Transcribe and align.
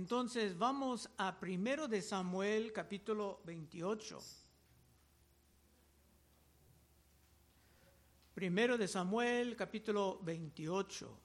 Entonces 0.00 0.56
vamos 0.56 1.10
a 1.18 1.38
primero 1.38 1.86
de 1.86 2.00
Samuel 2.00 2.72
capítulo 2.72 3.42
28. 3.44 4.18
Primero 8.32 8.78
de 8.78 8.88
Samuel 8.88 9.54
capítulo 9.56 10.18
28. 10.22 11.18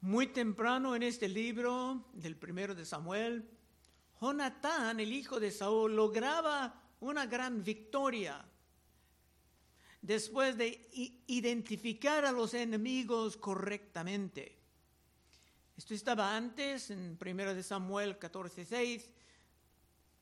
Muy 0.00 0.26
temprano 0.26 0.96
en 0.96 1.04
este 1.04 1.28
libro 1.28 2.04
del 2.14 2.34
primero 2.36 2.74
de 2.74 2.84
Samuel, 2.84 3.48
Jonatán, 4.20 4.98
el 4.98 5.12
hijo 5.12 5.38
de 5.38 5.52
Saúl, 5.52 5.94
lograba 5.94 6.82
una 6.98 7.26
gran 7.26 7.62
victoria 7.62 8.44
después 10.00 10.56
de 10.56 10.88
identificar 11.26 12.24
a 12.24 12.32
los 12.32 12.54
enemigos 12.54 13.36
correctamente. 13.36 14.58
Esto 15.76 15.94
estaba 15.94 16.36
antes, 16.36 16.90
en 16.90 17.16
1 17.20 17.54
de 17.54 17.62
Samuel 17.62 18.18
14:6. 18.18 19.12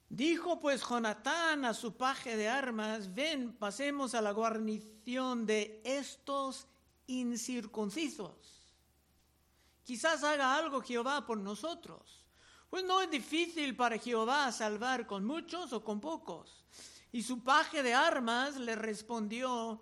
Dijo 0.08 0.60
pues 0.60 0.82
Jonatán 0.82 1.64
a 1.64 1.74
su 1.74 1.96
paje 1.96 2.36
de 2.36 2.48
armas, 2.48 3.12
ven, 3.14 3.52
pasemos 3.54 4.14
a 4.14 4.20
la 4.20 4.30
guarnición 4.30 5.46
de 5.46 5.80
estos 5.84 6.66
incircuncisos. 7.06 8.56
Quizás 9.82 10.22
haga 10.24 10.56
algo 10.56 10.80
Jehová 10.80 11.26
por 11.26 11.38
nosotros. 11.38 12.24
Pues 12.68 12.84
no 12.84 13.00
es 13.00 13.10
difícil 13.10 13.76
para 13.76 13.98
Jehová 13.98 14.50
salvar 14.52 15.06
con 15.06 15.24
muchos 15.24 15.72
o 15.72 15.82
con 15.82 16.00
pocos. 16.00 16.64
Y 17.16 17.22
su 17.22 17.42
paje 17.42 17.82
de 17.82 17.94
armas 17.94 18.58
le 18.58 18.76
respondió, 18.76 19.80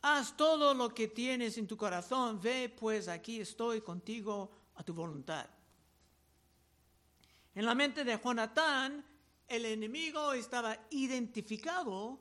haz 0.00 0.34
todo 0.34 0.72
lo 0.72 0.94
que 0.94 1.08
tienes 1.08 1.58
en 1.58 1.66
tu 1.66 1.76
corazón, 1.76 2.40
ve 2.40 2.74
pues 2.74 3.06
aquí 3.06 3.38
estoy 3.38 3.82
contigo 3.82 4.50
a 4.76 4.82
tu 4.82 4.94
voluntad. 4.94 5.46
En 7.54 7.66
la 7.66 7.74
mente 7.74 8.02
de 8.02 8.18
Jonatán, 8.18 9.04
el 9.46 9.66
enemigo 9.66 10.32
estaba 10.32 10.74
identificado 10.88 12.18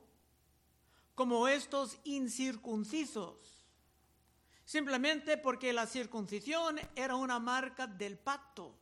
como 1.16 1.48
estos 1.48 1.98
incircuncisos, 2.04 3.66
simplemente 4.66 5.38
porque 5.38 5.72
la 5.72 5.88
circuncisión 5.88 6.82
era 6.98 7.16
una 7.16 7.40
marca 7.40 7.88
del 7.88 8.18
pacto 8.18 8.81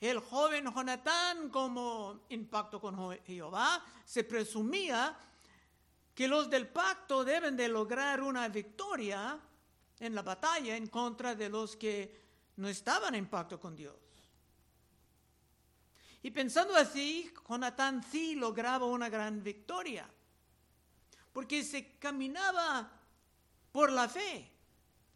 el 0.00 0.20
joven 0.20 0.72
Jonatán, 0.74 1.50
como 1.50 2.24
en 2.30 2.46
pacto 2.46 2.80
con 2.80 3.18
Jehová, 3.24 3.84
se 4.04 4.24
presumía 4.24 5.16
que 6.14 6.26
los 6.26 6.48
del 6.48 6.68
pacto 6.68 7.22
deben 7.22 7.56
de 7.56 7.68
lograr 7.68 8.22
una 8.22 8.48
victoria 8.48 9.38
en 9.98 10.14
la 10.14 10.22
batalla 10.22 10.76
en 10.76 10.86
contra 10.86 11.34
de 11.34 11.50
los 11.50 11.76
que 11.76 12.18
no 12.56 12.68
estaban 12.68 13.14
en 13.14 13.28
pacto 13.28 13.60
con 13.60 13.76
Dios. 13.76 13.94
Y 16.22 16.30
pensando 16.30 16.74
así, 16.76 17.32
Jonatán 17.48 18.02
sí 18.02 18.34
lograba 18.34 18.86
una 18.86 19.08
gran 19.08 19.42
victoria, 19.42 20.08
porque 21.32 21.62
se 21.62 21.98
caminaba 21.98 22.90
por 23.70 23.92
la 23.92 24.08
fe 24.08 24.50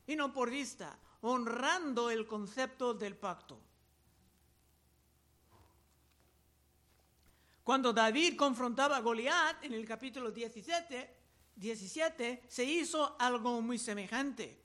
y 0.07 0.17
no 0.17 0.33
por 0.33 0.51
vista, 0.51 0.99
honrando 1.23 2.11
el 2.11 2.27
concepto 2.27 2.93
del 2.93 3.17
pacto. 3.17 3.61
Cuando 7.65 7.95
David 7.95 8.37
confrontaba 8.37 8.99
a 8.99 9.01
Goliat 9.01 9.65
en 9.65 9.73
el 9.73 9.87
capítulo 9.87 10.31
17, 10.31 11.17
17 11.57 12.43
se 12.47 12.63
hizo 12.63 13.17
algo 13.19 13.63
muy 13.63 13.79
semejante. 13.79 14.61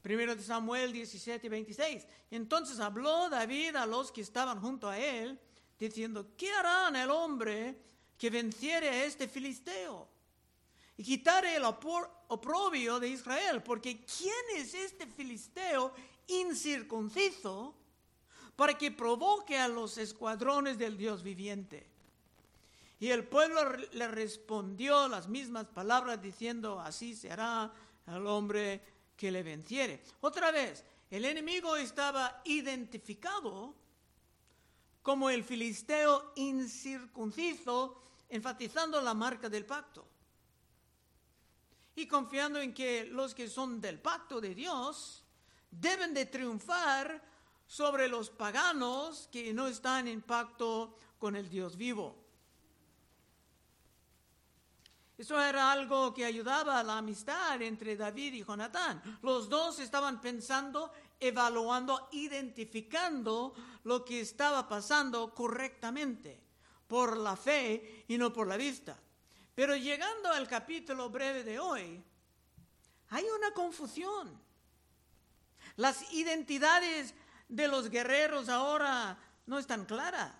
Primero 0.00 0.34
de 0.34 0.42
Samuel 0.42 0.90
17, 0.90 1.46
26. 1.46 2.06
Entonces 2.30 2.80
habló 2.80 3.28
David 3.28 3.76
a 3.76 3.84
los 3.84 4.10
que 4.10 4.22
estaban 4.22 4.62
junto 4.62 4.88
a 4.88 4.98
él, 4.98 5.38
diciendo, 5.78 6.30
¿qué 6.38 6.50
harán 6.52 6.96
el 6.96 7.10
hombre 7.10 7.82
que 8.16 8.30
venciere 8.30 8.88
a 8.88 9.04
este 9.04 9.28
filisteo? 9.28 10.08
Y 10.96 11.04
quitare 11.04 11.56
el 11.56 11.64
oprobio 11.64 12.98
de 12.98 13.08
Israel, 13.08 13.62
porque 13.62 14.06
¿quién 14.06 14.56
es 14.56 14.72
este 14.72 15.06
filisteo 15.06 15.92
incircunciso 16.28 17.74
para 18.56 18.72
que 18.78 18.90
provoque 18.90 19.58
a 19.58 19.68
los 19.68 19.98
escuadrones 19.98 20.78
del 20.78 20.96
Dios 20.96 21.22
viviente? 21.22 21.87
Y 23.00 23.10
el 23.10 23.24
pueblo 23.24 23.60
le 23.92 24.08
respondió 24.08 25.06
las 25.06 25.28
mismas 25.28 25.66
palabras 25.66 26.20
diciendo, 26.20 26.80
así 26.80 27.14
será 27.14 27.72
el 28.06 28.26
hombre 28.26 28.82
que 29.16 29.30
le 29.30 29.42
venciere. 29.42 30.02
Otra 30.20 30.50
vez, 30.50 30.84
el 31.10 31.24
enemigo 31.24 31.76
estaba 31.76 32.42
identificado 32.44 33.74
como 35.02 35.30
el 35.30 35.44
filisteo 35.44 36.32
incircunciso, 36.36 38.02
enfatizando 38.28 39.00
la 39.00 39.14
marca 39.14 39.48
del 39.48 39.64
pacto. 39.64 40.04
Y 41.94 42.06
confiando 42.06 42.60
en 42.60 42.74
que 42.74 43.04
los 43.06 43.34
que 43.34 43.48
son 43.48 43.80
del 43.80 44.00
pacto 44.00 44.40
de 44.40 44.54
Dios 44.54 45.24
deben 45.70 46.14
de 46.14 46.26
triunfar 46.26 47.22
sobre 47.66 48.08
los 48.08 48.30
paganos 48.30 49.28
que 49.30 49.52
no 49.52 49.66
están 49.66 50.08
en 50.08 50.22
pacto 50.22 50.96
con 51.18 51.36
el 51.36 51.48
Dios 51.48 51.76
vivo. 51.76 52.27
Eso 55.18 55.42
era 55.42 55.72
algo 55.72 56.14
que 56.14 56.24
ayudaba 56.24 56.78
a 56.78 56.84
la 56.84 56.98
amistad 56.98 57.60
entre 57.60 57.96
David 57.96 58.34
y 58.34 58.44
Jonatán. 58.44 59.02
Los 59.22 59.48
dos 59.48 59.80
estaban 59.80 60.20
pensando, 60.20 60.92
evaluando, 61.18 62.08
identificando 62.12 63.52
lo 63.82 64.04
que 64.04 64.20
estaba 64.20 64.68
pasando 64.68 65.34
correctamente, 65.34 66.40
por 66.86 67.16
la 67.16 67.34
fe 67.34 68.04
y 68.06 68.16
no 68.16 68.32
por 68.32 68.46
la 68.46 68.56
vista. 68.56 68.96
Pero 69.56 69.74
llegando 69.74 70.30
al 70.30 70.46
capítulo 70.46 71.10
breve 71.10 71.42
de 71.42 71.58
hoy, 71.58 72.00
hay 73.08 73.24
una 73.24 73.50
confusión. 73.50 74.40
Las 75.74 76.12
identidades 76.12 77.12
de 77.48 77.66
los 77.66 77.90
guerreros 77.90 78.48
ahora 78.48 79.18
no 79.46 79.58
están 79.58 79.84
claras. 79.84 80.32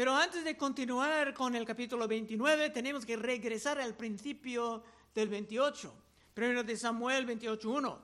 Pero 0.00 0.16
antes 0.16 0.42
de 0.44 0.56
continuar 0.56 1.34
con 1.34 1.54
el 1.54 1.66
capítulo 1.66 2.08
29, 2.08 2.70
tenemos 2.70 3.04
que 3.04 3.18
regresar 3.18 3.78
al 3.78 3.94
principio 3.94 4.82
del 5.14 5.28
28. 5.28 5.92
Primero 6.32 6.64
de 6.64 6.74
Samuel 6.74 7.26
28.1. 7.26 7.98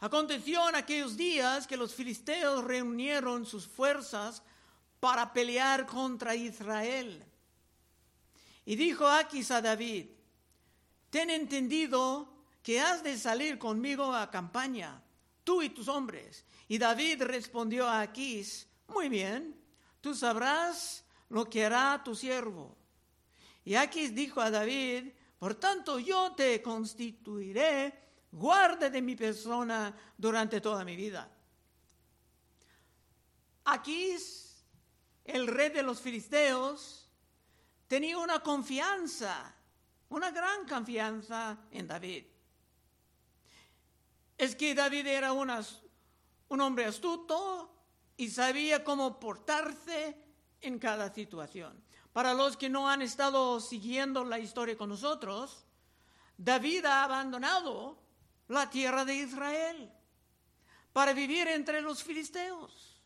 Aconteció 0.00 0.66
en 0.70 0.76
aquellos 0.76 1.14
días 1.14 1.66
que 1.66 1.76
los 1.76 1.94
filisteos 1.94 2.64
reunieron 2.64 3.44
sus 3.44 3.68
fuerzas 3.68 4.42
para 4.98 5.34
pelear 5.34 5.84
contra 5.84 6.34
Israel. 6.34 7.22
Y 8.64 8.74
dijo 8.74 9.06
Aquis 9.06 9.50
a 9.50 9.60
David, 9.60 10.06
ten 11.10 11.28
entendido 11.28 12.32
que 12.62 12.80
has 12.80 13.02
de 13.02 13.18
salir 13.18 13.58
conmigo 13.58 14.14
a 14.14 14.30
campaña, 14.30 15.02
tú 15.44 15.60
y 15.60 15.68
tus 15.68 15.88
hombres. 15.88 16.46
Y 16.66 16.78
David 16.78 17.24
respondió 17.24 17.86
a 17.86 18.00
Aquis, 18.00 18.66
muy 18.88 19.10
bien, 19.10 19.54
tú 20.00 20.14
sabrás 20.14 21.04
lo 21.32 21.48
que 21.48 21.64
hará 21.64 22.02
tu 22.04 22.14
siervo. 22.14 22.76
Y 23.64 23.74
aquí 23.74 24.08
dijo 24.08 24.40
a 24.40 24.50
David, 24.50 25.12
por 25.38 25.54
tanto 25.54 25.98
yo 25.98 26.32
te 26.34 26.60
constituiré 26.60 28.00
guarda 28.30 28.90
de 28.90 29.00
mi 29.00 29.16
persona 29.16 29.94
durante 30.16 30.60
toda 30.60 30.84
mi 30.84 30.94
vida. 30.94 31.30
Aquí 33.64 34.14
el 35.24 35.46
rey 35.46 35.70
de 35.70 35.82
los 35.82 36.02
filisteos 36.02 37.08
tenía 37.88 38.18
una 38.18 38.40
confianza, 38.40 39.54
una 40.10 40.30
gran 40.30 40.68
confianza 40.68 41.56
en 41.70 41.86
David. 41.86 42.26
Es 44.36 44.54
que 44.54 44.74
David 44.74 45.06
era 45.06 45.32
un 45.32 46.60
hombre 46.60 46.84
astuto 46.84 47.74
y 48.18 48.28
sabía 48.28 48.84
cómo 48.84 49.18
portarse 49.18 50.31
en 50.62 50.78
cada 50.78 51.12
situación. 51.12 51.82
Para 52.12 52.34
los 52.34 52.56
que 52.56 52.68
no 52.68 52.88
han 52.88 53.02
estado 53.02 53.60
siguiendo 53.60 54.24
la 54.24 54.38
historia 54.38 54.76
con 54.76 54.88
nosotros, 54.88 55.64
David 56.36 56.84
ha 56.84 57.04
abandonado 57.04 57.98
la 58.48 58.68
tierra 58.70 59.04
de 59.04 59.14
Israel 59.14 59.92
para 60.92 61.12
vivir 61.12 61.48
entre 61.48 61.80
los 61.80 62.02
filisteos. 62.02 63.00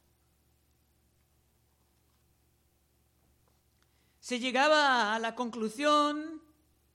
Se 4.20 4.40
llegaba 4.40 5.14
a 5.14 5.18
la 5.20 5.36
conclusión, 5.36 6.42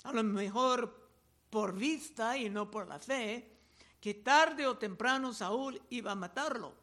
a 0.03 0.11
lo 0.11 0.23
mejor 0.23 1.09
por 1.49 1.73
vista 1.73 2.37
y 2.37 2.49
no 2.49 2.69
por 2.69 2.87
la 2.87 2.99
fe, 2.99 3.57
que 4.01 4.15
tarde 4.15 4.67
o 4.67 4.77
temprano 4.77 5.31
Saúl 5.31 5.81
iba 5.91 6.11
a 6.11 6.15
matarlo. 6.15 6.73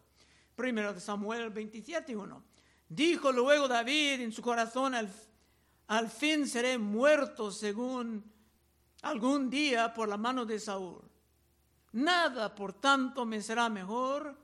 Primero 0.55 0.95
de 0.95 1.01
Samuel 1.01 1.53
27.1. 1.53 2.43
Dijo 2.89 3.33
luego 3.33 3.69
David 3.69 4.21
en 4.21 4.33
su 4.33 4.41
corazón, 4.41 4.95
al, 4.95 6.11
fin 6.11 6.47
seré 6.47 6.79
muerto 6.79 7.51
según 7.51 8.25
algún 9.03 9.51
día 9.51 9.93
por 9.93 10.09
la 10.09 10.17
mano 10.17 10.47
de 10.47 10.59
Saúl. 10.59 11.03
Nada, 11.93 12.55
por 12.55 12.73
tanto, 12.73 13.27
me 13.27 13.43
será 13.43 13.69
mejor 13.69 14.37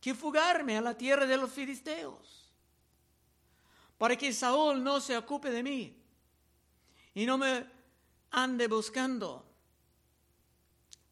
que 0.00 0.14
fugarme 0.14 0.78
a 0.78 0.80
la 0.80 0.96
tierra 0.96 1.26
de 1.26 1.36
los 1.36 1.50
filisteos, 1.50 2.50
para 3.98 4.16
que 4.16 4.32
Saúl 4.32 4.82
no 4.82 5.00
se 5.00 5.16
ocupe 5.16 5.50
de 5.50 5.62
mí 5.62 6.02
y 7.14 7.26
no 7.26 7.36
me 7.36 7.66
ande 8.30 8.66
buscando 8.66 9.46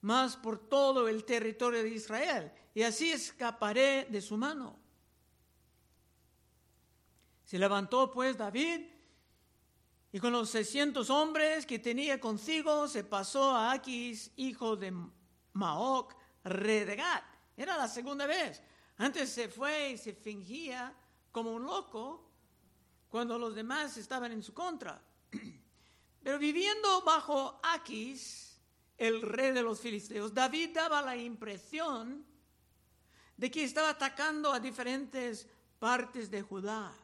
más 0.01 0.37
por 0.37 0.59
todo 0.69 1.09
el 1.09 1.25
territorio 1.25 1.83
de 1.83 1.91
Israel, 1.91 2.53
y 2.75 2.83
así 2.83 3.11
escaparé 3.11 4.07
de 4.09 4.23
su 4.23 4.37
mano. 4.37 4.78
Se 7.49 7.59
levantó 7.59 8.11
pues 8.11 8.37
David 8.37 8.83
y 10.13 10.21
con 10.21 10.33
los 10.33 10.51
600 10.51 11.09
hombres 11.09 11.65
que 11.65 11.79
tenía 11.79 12.21
consigo 12.21 12.87
se 12.89 13.05
pasó 13.05 13.53
a 13.53 13.73
Aquis, 13.73 14.31
hijo 14.37 14.77
de 14.77 14.93
Maoc, 15.55 16.15
rey 16.45 16.85
de 16.85 16.97
Gad. 16.97 17.23
Era 17.57 17.79
la 17.79 17.89
segunda 17.89 18.27
vez. 18.27 18.63
Antes 18.99 19.31
se 19.31 19.49
fue 19.49 19.93
y 19.93 19.97
se 19.97 20.13
fingía 20.13 20.95
como 21.33 21.55
un 21.55 21.65
loco 21.65 22.31
cuando 23.09 23.39
los 23.39 23.55
demás 23.55 23.97
estaban 23.97 24.31
en 24.31 24.43
su 24.43 24.53
contra. 24.53 25.03
Pero 26.23 26.39
viviendo 26.39 27.01
bajo 27.01 27.61
Aquis, 27.63 28.61
el 28.99 29.23
rey 29.23 29.53
de 29.53 29.63
los 29.63 29.81
filisteos, 29.81 30.35
David 30.35 30.75
daba 30.75 31.01
la 31.01 31.17
impresión 31.17 32.27
de 33.39 33.51
que 33.51 33.65
estaba 33.65 33.89
atacando 33.89 34.53
a 34.53 34.61
diferentes 34.61 35.49
partes 35.79 36.31
de 36.31 36.43
Judá, 36.43 36.95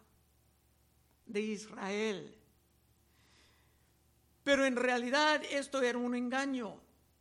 de 1.26 1.40
Israel. 1.40 2.34
Pero 4.42 4.66
en 4.66 4.76
realidad 4.76 5.42
esto 5.50 5.80
era 5.80 5.98
un 5.98 6.14
engaño 6.14 6.80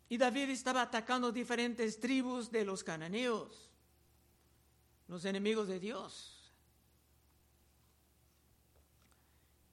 y 0.09 0.17
David 0.17 0.49
estaba 0.49 0.81
atacando 0.81 1.31
diferentes 1.31 1.99
tribus 1.99 2.51
de 2.51 2.65
los 2.65 2.83
cananeos, 2.83 3.69
los 5.07 5.23
enemigos 5.25 5.67
de 5.67 5.79
Dios. 5.79 6.51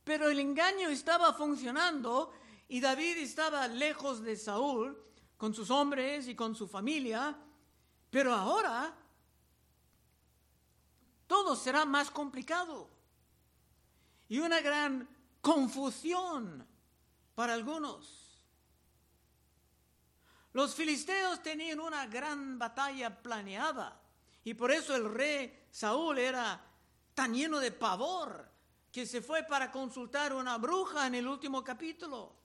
Pero 0.05 0.29
el 0.29 0.39
engaño 0.39 0.89
estaba 0.89 1.33
funcionando 1.35 2.33
y 2.69 2.81
David 2.81 3.19
estaba 3.19 3.67
lejos 3.69 4.23
de 4.23 4.37
Saúl 4.37 4.97
con 5.37 5.53
sus 5.53 5.71
hombres 5.71 6.29
y 6.29 6.35
con 6.35 6.55
su 6.55 6.69
familia, 6.69 7.37
pero 8.11 8.33
ahora 8.33 8.95
todo 11.27 11.57
será 11.57 11.85
más 11.85 12.11
complicado 12.11 13.00
y 14.31 14.39
una 14.39 14.61
gran 14.61 15.09
confusión 15.41 16.67
para 17.35 17.53
algunos. 17.53 18.47
Los 20.53 20.75
filisteos 20.75 21.43
tenían 21.43 21.81
una 21.81 22.07
gran 22.07 22.59
batalla 22.59 23.21
planeada 23.21 24.01
y 24.45 24.55
por 24.55 24.71
eso 24.71 24.95
el 24.95 25.13
rey 25.13 25.67
Saúl 25.71 26.19
era 26.19 26.65
tan 27.13 27.35
lleno 27.35 27.59
de 27.59 27.73
pavor 27.73 28.49
que 28.93 29.05
se 29.05 29.21
fue 29.21 29.43
para 29.43 29.71
consultar 29.71 30.33
una 30.33 30.59
bruja 30.59 31.09
en 31.09 31.17
el 31.17 31.27
último 31.27 31.65
capítulo. 31.65 32.37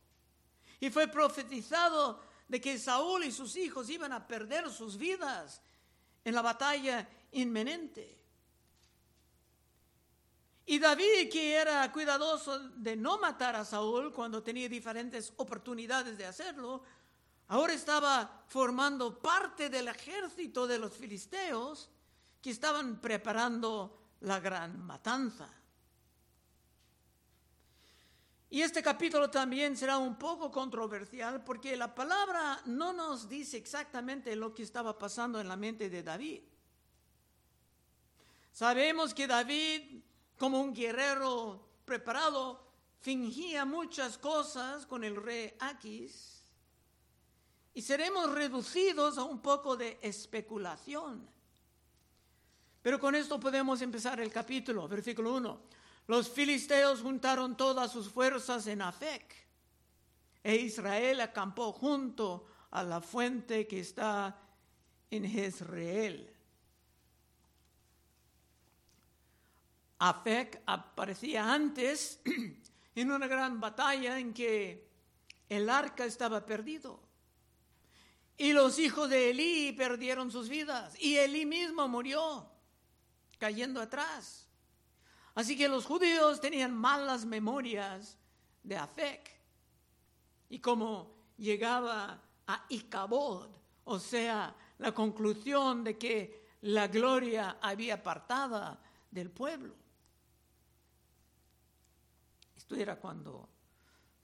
Y 0.79 0.89
fue 0.89 1.07
profetizado 1.07 2.19
de 2.47 2.59
que 2.59 2.79
Saúl 2.79 3.25
y 3.25 3.31
sus 3.31 3.55
hijos 3.55 3.89
iban 3.91 4.11
a 4.11 4.27
perder 4.27 4.71
sus 4.71 4.97
vidas 4.97 5.61
en 6.23 6.33
la 6.33 6.41
batalla 6.41 7.07
inminente. 7.31 8.25
Y 10.67 10.79
David, 10.79 11.29
que 11.31 11.53
era 11.53 11.91
cuidadoso 11.91 12.57
de 12.69 12.95
no 12.95 13.19
matar 13.19 13.56
a 13.56 13.65
Saúl 13.65 14.12
cuando 14.12 14.41
tenía 14.41 14.67
diferentes 14.67 15.31
oportunidades 15.38 16.17
de 16.17 16.25
hacerlo, 16.25 16.81
ahora 17.50 17.73
estaba 17.73 18.44
formando 18.47 19.19
parte 19.19 19.69
del 19.69 19.88
ejército 19.89 20.65
de 20.65 20.79
los 20.79 20.94
filisteos 20.94 21.91
que 22.41 22.50
estaban 22.50 23.00
preparando 23.00 24.15
la 24.21 24.39
gran 24.39 24.83
matanza. 24.83 25.47
Y 28.50 28.62
este 28.62 28.81
capítulo 28.81 29.29
también 29.29 29.75
será 29.75 29.97
un 29.97 30.17
poco 30.17 30.50
controversial 30.50 31.44
porque 31.44 31.75
la 31.75 31.94
palabra 31.94 32.62
no 32.65 32.94
nos 32.94 33.27
dice 33.27 33.57
exactamente 33.57 34.35
lo 34.35 34.53
que 34.53 34.63
estaba 34.63 34.97
pasando 34.97 35.39
en 35.39 35.47
la 35.47 35.57
mente 35.57 35.89
de 35.89 36.01
David. 36.01 36.41
Sabemos 38.51 39.13
que 39.13 39.27
David 39.27 40.01
como 40.37 40.59
un 40.59 40.73
guerrero 40.73 41.65
preparado, 41.85 42.65
fingía 42.99 43.65
muchas 43.65 44.17
cosas 44.17 44.85
con 44.85 45.03
el 45.03 45.15
rey 45.15 45.53
Aquis 45.59 46.43
y 47.73 47.81
seremos 47.81 48.31
reducidos 48.31 49.17
a 49.17 49.23
un 49.23 49.39
poco 49.39 49.75
de 49.75 49.99
especulación. 50.01 51.29
Pero 52.81 52.99
con 52.99 53.15
esto 53.15 53.39
podemos 53.39 53.81
empezar 53.81 54.19
el 54.19 54.31
capítulo, 54.31 54.87
versículo 54.87 55.33
1. 55.35 55.61
Los 56.07 56.29
filisteos 56.29 57.01
juntaron 57.01 57.57
todas 57.57 57.91
sus 57.91 58.09
fuerzas 58.09 58.67
en 58.67 58.81
Afec, 58.81 59.33
e 60.43 60.55
Israel 60.55 61.21
acampó 61.21 61.73
junto 61.73 62.45
a 62.71 62.83
la 62.83 63.01
fuente 63.01 63.67
que 63.67 63.79
está 63.79 64.39
en 65.09 65.27
Jezreel. 65.27 66.34
Afec 70.00 70.62
aparecía 70.65 71.53
antes 71.53 72.19
en 72.95 73.12
una 73.12 73.27
gran 73.27 73.59
batalla 73.59 74.19
en 74.19 74.33
que 74.33 74.88
el 75.50 75.69
arca 75.69 76.06
estaba 76.06 76.45
perdido. 76.45 77.00
Y 78.38 78.51
los 78.51 78.80
hijos 78.80 79.09
de 79.09 79.30
Elí 79.30 79.71
perdieron 79.71 80.31
sus 80.31 80.50
vidas. 80.50 80.94
Y 81.00 81.15
Elí 81.15 81.45
mismo 81.45 81.88
murió 81.88 82.50
cayendo 83.38 83.81
atrás. 83.81 84.47
Así 85.36 85.57
que 85.57 85.68
los 85.68 85.86
judíos 85.86 86.41
tenían 86.41 86.74
malas 86.74 87.25
memorias 87.25 88.18
de 88.63 88.77
Afec. 88.77 89.31
Y 90.50 90.59
como 90.59 91.15
llegaba 91.38 92.21
a 92.48 92.65
Icabod, 92.69 93.50
o 93.86 94.00
sea, 94.00 94.56
la 94.77 94.94
conclusión 94.94 95.83
de 95.83 95.98
que 95.98 96.45
la 96.62 96.88
gloria 96.88 97.57
había 97.62 97.95
apartada 97.95 98.80
del 99.12 99.30
pueblo. 99.30 99.84
Esto 102.65 102.77
era 102.77 103.00
cuando 103.00 103.47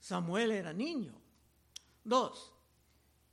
Samuel 0.00 0.50
era 0.50 0.72
niño. 0.72 1.14
Dos, 2.02 2.52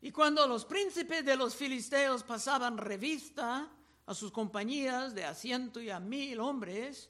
y 0.01 0.11
cuando 0.11 0.45
los 0.45 0.65
príncipes 0.65 1.25
de 1.25 1.35
los 1.35 1.55
filisteos 1.55 2.21
pasaban 2.21 2.77
revista 2.77 3.67
a 4.05 4.13
sus 4.13 4.31
compañías 4.31 5.15
de 5.15 5.25
asiento 5.25 5.81
y 5.81 5.89
a 5.89 5.99
mil 5.99 6.39
hombres, 6.39 7.09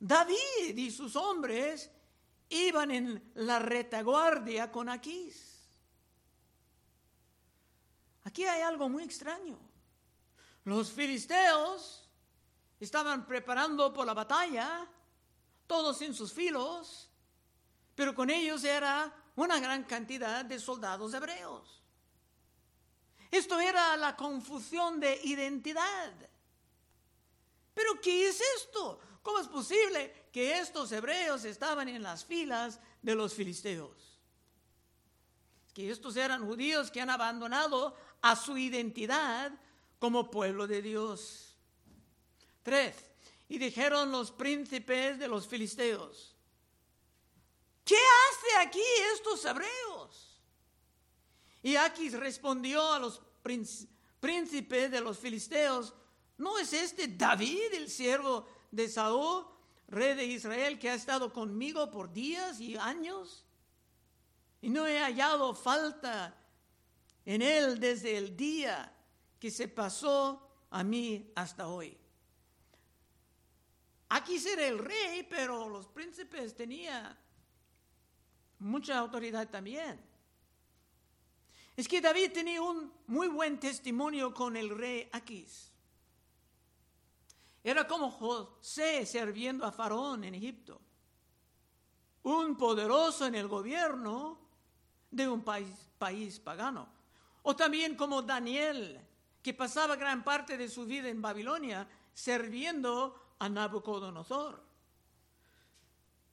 David 0.00 0.74
y 0.74 0.90
sus 0.90 1.14
hombres 1.14 1.90
iban 2.48 2.90
en 2.90 3.32
la 3.34 3.58
retaguardia 3.58 4.72
con 4.72 4.88
Aquís. 4.88 5.68
Aquí 8.24 8.44
hay 8.44 8.62
algo 8.62 8.88
muy 8.88 9.02
extraño. 9.02 9.58
Los 10.64 10.90
filisteos 10.90 12.08
estaban 12.80 13.26
preparando 13.26 13.92
por 13.92 14.06
la 14.06 14.14
batalla 14.14 14.88
todos 15.66 16.00
en 16.02 16.14
sus 16.14 16.32
filos, 16.32 17.08
pero 17.94 18.14
con 18.14 18.30
ellos 18.30 18.64
era 18.64 19.14
una 19.36 19.58
gran 19.60 19.84
cantidad 19.84 20.44
de 20.44 20.58
soldados 20.58 21.14
hebreos. 21.14 21.82
Esto 23.30 23.58
era 23.58 23.96
la 23.96 24.14
confusión 24.14 25.00
de 25.00 25.18
identidad. 25.24 26.12
Pero 27.74 28.00
¿qué 28.00 28.28
es 28.28 28.40
esto? 28.56 29.00
¿Cómo 29.22 29.38
es 29.38 29.48
posible 29.48 30.28
que 30.32 30.58
estos 30.58 30.92
hebreos 30.92 31.44
estaban 31.44 31.88
en 31.88 32.02
las 32.02 32.24
filas 32.24 32.78
de 33.00 33.14
los 33.14 33.32
filisteos? 33.32 34.20
Que 35.72 35.90
estos 35.90 36.16
eran 36.16 36.44
judíos 36.44 36.90
que 36.90 37.00
han 37.00 37.08
abandonado 37.08 37.96
a 38.20 38.36
su 38.36 38.58
identidad 38.58 39.52
como 39.98 40.30
pueblo 40.30 40.66
de 40.66 40.82
Dios. 40.82 41.56
Tres, 42.62 43.11
y 43.52 43.58
dijeron 43.58 44.10
los 44.10 44.30
príncipes 44.30 45.18
de 45.18 45.28
los 45.28 45.46
filisteos, 45.46 46.34
¿qué 47.84 47.96
hace 47.96 48.66
aquí 48.66 48.80
estos 49.14 49.44
hebreos? 49.44 50.40
Y 51.62 51.76
Aquis 51.76 52.14
respondió 52.14 52.94
a 52.94 52.98
los 52.98 53.20
príncipes 54.22 54.90
de 54.90 55.02
los 55.02 55.18
filisteos, 55.18 55.92
¿no 56.38 56.58
es 56.58 56.72
este 56.72 57.08
David, 57.08 57.74
el 57.74 57.90
siervo 57.90 58.48
de 58.70 58.88
Saúl, 58.88 59.44
rey 59.86 60.14
de 60.14 60.24
Israel, 60.24 60.78
que 60.78 60.88
ha 60.88 60.94
estado 60.94 61.30
conmigo 61.30 61.90
por 61.90 62.10
días 62.10 62.58
y 62.58 62.78
años? 62.78 63.44
Y 64.62 64.70
no 64.70 64.86
he 64.86 64.98
hallado 64.98 65.54
falta 65.54 66.34
en 67.26 67.42
él 67.42 67.78
desde 67.78 68.16
el 68.16 68.34
día 68.34 68.96
que 69.38 69.50
se 69.50 69.68
pasó 69.68 70.48
a 70.70 70.82
mí 70.82 71.30
hasta 71.34 71.68
hoy. 71.68 71.98
Aquí 74.14 74.36
era 74.46 74.66
el 74.66 74.78
rey, 74.78 75.22
pero 75.22 75.70
los 75.70 75.86
príncipes 75.88 76.54
tenían 76.54 77.16
mucha 78.58 78.98
autoridad 78.98 79.48
también. 79.48 79.98
es 81.74 81.88
que 81.88 82.02
David 82.02 82.30
tenía 82.30 82.60
un 82.60 82.92
muy 83.06 83.28
buen 83.28 83.58
testimonio 83.58 84.34
con 84.34 84.54
el 84.58 84.68
rey 84.68 85.08
Aquis. 85.12 85.72
Era 87.64 87.88
como 87.88 88.10
José 88.10 89.06
sirviendo 89.06 89.64
a 89.64 89.72
Faraón 89.72 90.24
en 90.24 90.34
Egipto. 90.34 90.78
Un 92.24 92.54
poderoso 92.58 93.24
en 93.24 93.34
el 93.34 93.48
gobierno 93.48 94.38
de 95.10 95.26
un 95.26 95.42
país, 95.42 95.88
país 95.96 96.38
pagano. 96.38 96.86
O 97.44 97.56
también 97.56 97.96
como 97.96 98.20
Daniel, 98.20 99.00
que 99.42 99.54
pasaba 99.54 99.96
gran 99.96 100.22
parte 100.22 100.58
de 100.58 100.68
su 100.68 100.84
vida 100.84 101.08
en 101.08 101.22
Babilonia 101.22 101.88
sirviendo 102.12 103.21
a 103.42 103.48
Nabucodonosor. 103.48 104.62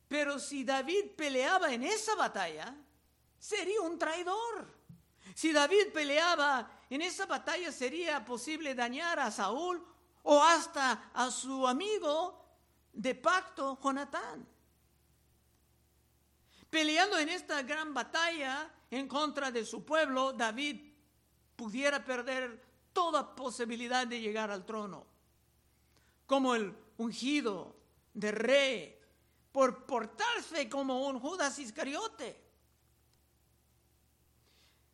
Pero 0.07 0.37
si 0.37 0.63
David 0.63 1.15
peleaba 1.17 1.73
en 1.73 1.83
esa 1.83 2.13
batalla, 2.13 2.75
sería 3.39 3.81
un 3.81 3.97
traidor. 3.97 4.67
Si 5.33 5.51
David 5.51 5.91
peleaba 5.91 6.69
en 6.87 7.01
esa 7.01 7.25
batalla, 7.25 7.71
sería 7.71 8.23
posible 8.23 8.75
dañar 8.75 9.19
a 9.19 9.31
Saúl 9.31 9.83
o 10.21 10.43
hasta 10.43 11.09
a 11.13 11.31
su 11.31 11.67
amigo 11.67 12.45
de 12.93 13.15
pacto, 13.15 13.79
Jonatán. 13.81 14.47
Peleando 16.69 17.17
en 17.17 17.29
esta 17.29 17.63
gran 17.63 17.91
batalla 17.91 18.71
en 18.91 19.07
contra 19.07 19.51
de 19.51 19.65
su 19.65 19.83
pueblo, 19.83 20.33
David 20.33 20.93
pudiera 21.55 22.05
perder 22.05 22.63
toda 22.93 23.35
posibilidad 23.35 24.05
de 24.05 24.21
llegar 24.21 24.51
al 24.51 24.63
trono. 24.63 25.07
Como 26.27 26.53
el 26.53 26.88
ungido 26.99 27.75
de 28.13 28.31
rey, 28.31 28.99
por 29.51 29.85
portarse 29.85 30.69
como 30.69 31.07
un 31.07 31.19
Judas 31.19 31.57
Iscariote. 31.59 32.49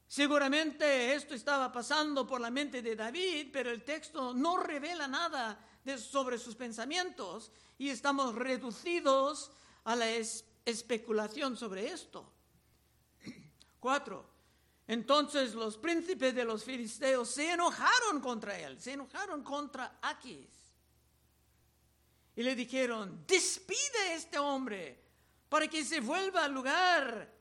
Seguramente 0.08 1.14
esto 1.14 1.34
estaba 1.34 1.72
pasando 1.72 2.26
por 2.26 2.40
la 2.40 2.50
mente 2.50 2.82
de 2.82 2.96
David, 2.96 3.50
pero 3.52 3.70
el 3.70 3.84
texto 3.84 4.34
no 4.34 4.58
revela 4.58 5.08
nada 5.08 5.60
sobre 5.98 6.38
sus 6.38 6.56
pensamientos 6.56 7.52
y 7.78 7.90
estamos 7.90 8.34
reducidos 8.36 9.52
a 9.84 9.96
la 9.96 10.08
especulación 10.64 11.58
sobre 11.58 11.88
esto. 11.88 12.32
Cuatro. 13.80 14.30
Entonces 14.88 15.56
los 15.56 15.78
príncipes 15.78 16.36
de 16.36 16.46
los 16.46 16.64
filisteos 16.64 17.30
se 17.30 17.52
enojaron 17.52 18.22
contra 18.22 18.58
él, 18.60 18.80
se 18.80 18.94
enojaron 18.94 19.44
contra 19.44 19.98
Aquis. 20.02 20.65
Y 22.36 22.44
le 22.44 22.56
dijeron, 22.56 23.24
despide 23.28 24.00
a 24.10 24.14
este 24.14 24.38
hombre 24.38 25.00
para 25.48 25.68
que 25.68 25.86
se 25.86 26.02
vuelva 26.02 26.46
al 26.46 26.54
lugar 26.54 27.34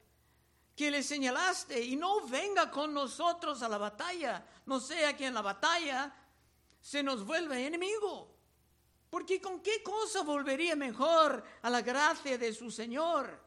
que 0.76 0.90
le 0.90 1.02
señalaste 1.02 1.80
y 1.80 1.96
no 1.96 2.26
venga 2.26 2.70
con 2.70 2.92
nosotros 2.92 3.62
a 3.62 3.68
la 3.68 3.78
batalla, 3.78 4.44
no 4.66 4.80
sea 4.80 5.16
que 5.16 5.26
en 5.26 5.34
la 5.34 5.42
batalla 5.42 6.14
se 6.80 7.02
nos 7.02 7.24
vuelva 7.24 7.58
enemigo. 7.58 8.34
Porque 9.10 9.40
con 9.40 9.60
qué 9.60 9.82
cosa 9.82 10.22
volvería 10.22 10.74
mejor 10.74 11.44
a 11.62 11.70
la 11.70 11.82
gracia 11.82 12.36
de 12.36 12.52
su 12.52 12.70
Señor 12.70 13.40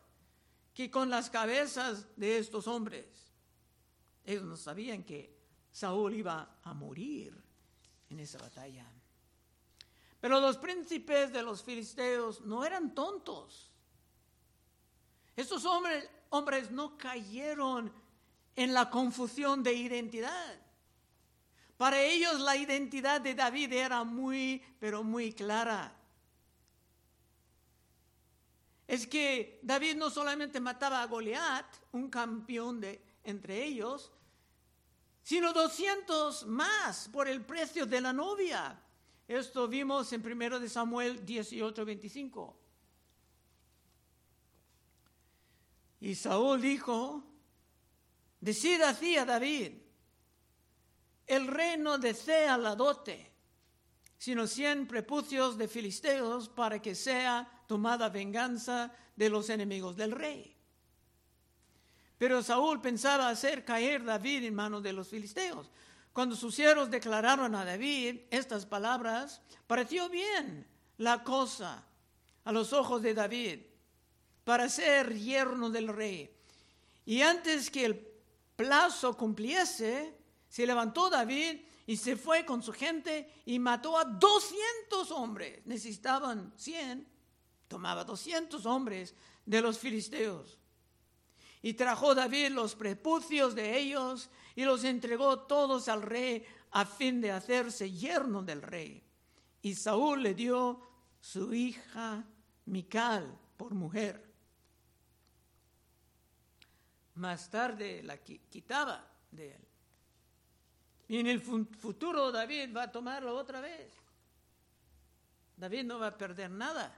que 0.73 0.89
con 0.89 1.09
las 1.09 1.29
cabezas 1.29 2.05
de 2.15 2.37
estos 2.37 2.67
hombres. 2.67 3.05
Ellos 4.23 4.43
no 4.43 4.55
sabían 4.55 5.03
que 5.03 5.35
Saúl 5.71 6.13
iba 6.15 6.59
a 6.63 6.73
morir 6.73 7.33
en 8.09 8.19
esa 8.19 8.37
batalla. 8.37 8.85
Pero 10.19 10.39
los 10.39 10.57
príncipes 10.57 11.31
de 11.31 11.43
los 11.43 11.63
filisteos 11.63 12.41
no 12.41 12.65
eran 12.65 12.93
tontos. 12.93 13.71
Estos 15.35 15.65
hombres 15.65 16.09
hombres 16.29 16.71
no 16.71 16.97
cayeron 16.97 17.91
en 18.55 18.73
la 18.73 18.89
confusión 18.89 19.63
de 19.63 19.73
identidad. 19.73 20.59
Para 21.77 22.01
ellos 22.01 22.39
la 22.39 22.55
identidad 22.55 23.21
de 23.21 23.35
David 23.35 23.71
era 23.73 24.03
muy, 24.03 24.63
pero 24.79 25.03
muy 25.03 25.33
clara. 25.33 25.93
Es 28.87 29.05
que 29.05 29.59
David 29.61 29.95
no 29.95 30.09
solamente 30.09 30.59
mataba 30.59 31.01
a 31.01 31.07
Goliat, 31.07 31.65
un 31.91 32.09
campeón 32.09 32.79
de 32.79 33.01
entre 33.23 33.63
ellos, 33.63 34.11
sino 35.21 35.51
200 35.51 36.47
más 36.47 37.09
por 37.09 37.27
el 37.27 37.45
precio 37.45 37.85
de 37.85 38.01
la 38.01 38.13
novia. 38.13 38.81
Esto 39.27 39.67
vimos 39.67 40.11
en 40.13 40.25
1 40.25 40.59
de 40.59 40.69
Samuel 40.69 41.25
18, 41.25 41.85
25. 41.85 42.57
Y 45.99 46.15
Saúl 46.15 46.61
dijo, 46.61 47.23
decida 48.39 48.89
así 48.89 49.17
a 49.17 49.25
David, 49.25 49.73
el 51.25 51.47
rey 51.47 51.77
no 51.77 51.97
desea 51.97 52.57
la 52.57 52.75
dote, 52.75 53.29
sino 54.17 54.47
cien 54.47 54.87
prepucios 54.87 55.57
de 55.57 55.67
filisteos 55.67 56.47
para 56.47 56.81
que 56.81 56.95
sea 56.95 57.63
tomada 57.67 58.09
venganza 58.09 58.93
de 59.15 59.29
los 59.29 59.49
enemigos 59.49 59.97
del 59.97 60.11
rey. 60.11 60.55
Pero 62.17 62.41
Saúl 62.41 62.81
pensaba 62.81 63.29
hacer 63.29 63.65
caer 63.65 64.03
David 64.03 64.45
en 64.45 64.55
manos 64.55 64.81
de 64.81 64.93
los 64.93 65.09
filisteos. 65.09 65.69
Cuando 66.17 66.35
sus 66.35 66.55
siervos 66.55 66.89
declararon 66.89 67.53
a 67.53 67.63
David 67.63 68.21
estas 68.31 68.65
palabras, 68.65 69.39
pareció 69.67 70.09
bien 70.09 70.65
la 70.97 71.23
cosa 71.23 71.85
a 72.43 72.51
los 72.51 72.73
ojos 72.73 73.03
de 73.03 73.13
David 73.13 73.59
para 74.43 74.67
ser 74.67 75.13
yerno 75.15 75.69
del 75.69 75.89
rey. 75.89 76.35
Y 77.05 77.21
antes 77.21 77.69
que 77.69 77.85
el 77.85 78.07
plazo 78.55 79.15
cumpliese, 79.15 80.17
se 80.49 80.65
levantó 80.65 81.07
David 81.11 81.61
y 81.85 81.95
se 81.97 82.15
fue 82.15 82.43
con 82.43 82.63
su 82.63 82.73
gente 82.73 83.31
y 83.45 83.59
mató 83.59 83.95
a 83.95 84.03
200 84.03 85.11
hombres. 85.11 85.63
Necesitaban 85.67 86.51
100, 86.55 87.07
tomaba 87.67 88.03
200 88.03 88.65
hombres 88.65 89.13
de 89.45 89.61
los 89.61 89.77
filisteos. 89.77 90.57
Y 91.61 91.73
trajo 91.73 92.15
David 92.15 92.53
los 92.53 92.73
prepucios 92.73 93.53
de 93.53 93.77
ellos 93.77 94.31
y 94.57 94.65
los 94.65 94.83
entregó 94.83 95.39
todos 95.39 95.87
al 95.87 96.01
rey 96.01 96.45
a 96.71 96.83
fin 96.83 97.21
de 97.21 97.31
hacerse 97.31 97.89
yerno 97.89 98.43
del 98.43 98.61
rey. 98.61 99.01
Y 99.61 99.73
Saúl 99.73 100.21
le 100.21 100.33
dio 100.33 100.81
su 101.21 101.53
hija 101.53 102.25
Mical 102.65 103.39
por 103.55 103.73
mujer 103.73 104.27
más 107.17 107.49
tarde 107.49 108.01
la 108.03 108.17
quitaba 108.17 109.05
de 109.31 109.55
él. 109.55 109.67
Y 111.09 111.19
en 111.19 111.27
el 111.27 111.41
futuro 111.41 112.31
David 112.31 112.75
va 112.75 112.83
a 112.83 112.91
tomarlo 112.91 113.35
otra 113.35 113.61
vez. 113.61 113.91
David 115.55 115.85
no 115.85 115.99
va 115.99 116.07
a 116.07 116.17
perder 116.17 116.51
nada. 116.51 116.93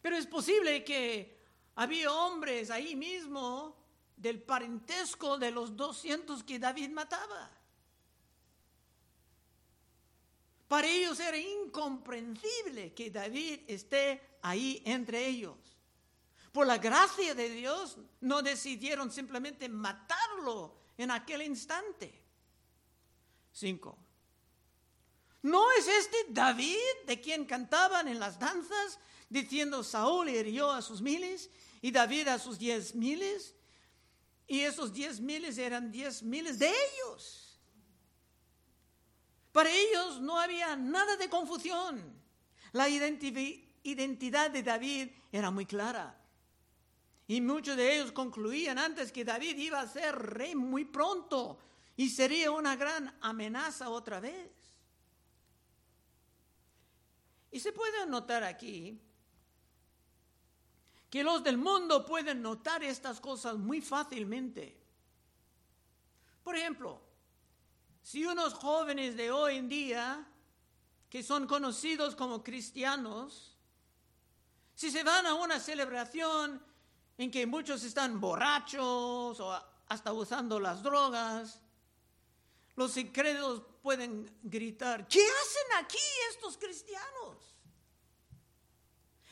Pero 0.00 0.16
es 0.16 0.26
posible 0.26 0.82
que 0.84 1.38
había 1.76 2.12
hombres 2.12 2.70
ahí 2.70 2.96
mismo 2.96 3.76
del 4.22 4.40
parentesco 4.40 5.36
de 5.36 5.50
los 5.50 5.76
200 5.76 6.42
que 6.44 6.58
David 6.58 6.90
mataba. 6.90 7.50
Para 10.68 10.86
ellos 10.86 11.20
era 11.20 11.36
incomprensible 11.36 12.94
que 12.94 13.10
David 13.10 13.60
esté 13.66 14.38
ahí 14.40 14.82
entre 14.86 15.26
ellos 15.26 15.72
por 16.52 16.66
la 16.66 16.78
gracia 16.78 17.34
de 17.34 17.48
Dios, 17.48 17.96
no 18.20 18.42
decidieron 18.42 19.10
simplemente 19.10 19.68
matarlo 19.68 20.76
en 20.98 21.10
aquel 21.10 21.42
instante. 21.42 22.12
Cinco. 23.50 23.98
¿No 25.40 25.72
es 25.72 25.88
este 25.88 26.26
David 26.28 26.76
de 27.06 27.20
quien 27.20 27.46
cantaban 27.46 28.06
en 28.06 28.20
las 28.20 28.38
danzas 28.38 28.98
diciendo 29.28 29.82
Saúl 29.82 30.28
hirió 30.28 30.70
a 30.70 30.82
sus 30.82 31.00
miles 31.00 31.50
y 31.80 31.90
David 31.90 32.28
a 32.28 32.38
sus 32.38 32.58
diez 32.58 32.94
miles? 32.94 33.54
Y 34.46 34.60
esos 34.60 34.92
diez 34.92 35.20
miles 35.20 35.58
eran 35.58 35.90
diez 35.90 36.22
miles 36.22 36.58
de 36.58 36.68
ellos. 36.68 37.60
Para 39.52 39.70
ellos 39.70 40.20
no 40.20 40.38
había 40.38 40.76
nada 40.76 41.16
de 41.16 41.28
confusión. 41.28 42.20
La 42.72 42.88
identidad 42.88 44.50
de 44.50 44.62
David 44.62 45.08
era 45.30 45.50
muy 45.50 45.66
clara. 45.66 46.18
Y 47.26 47.40
muchos 47.40 47.76
de 47.76 47.94
ellos 47.96 48.12
concluían 48.12 48.78
antes 48.78 49.12
que 49.12 49.24
David 49.24 49.56
iba 49.58 49.80
a 49.80 49.88
ser 49.88 50.14
rey 50.16 50.54
muy 50.54 50.84
pronto 50.84 51.58
y 51.96 52.08
sería 52.08 52.50
una 52.50 52.76
gran 52.76 53.16
amenaza 53.20 53.90
otra 53.90 54.20
vez. 54.20 54.50
Y 57.50 57.60
se 57.60 57.72
puede 57.72 58.06
notar 58.06 58.42
aquí 58.42 58.98
que 61.12 61.22
los 61.22 61.44
del 61.44 61.58
mundo 61.58 62.06
pueden 62.06 62.40
notar 62.40 62.82
estas 62.82 63.20
cosas 63.20 63.58
muy 63.58 63.82
fácilmente. 63.82 64.82
Por 66.42 66.56
ejemplo, 66.56 67.02
si 68.02 68.24
unos 68.24 68.54
jóvenes 68.54 69.14
de 69.14 69.30
hoy 69.30 69.56
en 69.56 69.68
día, 69.68 70.26
que 71.10 71.22
son 71.22 71.46
conocidos 71.46 72.16
como 72.16 72.42
cristianos, 72.42 73.58
si 74.74 74.90
se 74.90 75.04
van 75.04 75.26
a 75.26 75.34
una 75.34 75.60
celebración 75.60 76.64
en 77.18 77.30
que 77.30 77.46
muchos 77.46 77.84
están 77.84 78.18
borrachos 78.18 79.38
o 79.38 79.62
hasta 79.88 80.14
usando 80.14 80.58
las 80.58 80.82
drogas. 80.82 81.60
Los 82.74 82.96
incrédulos 82.96 83.64
pueden 83.82 84.34
gritar, 84.42 85.06
¿qué 85.08 85.20
hacen 85.20 85.84
aquí 85.84 85.98
estos 86.30 86.56
cristianos? 86.56 87.51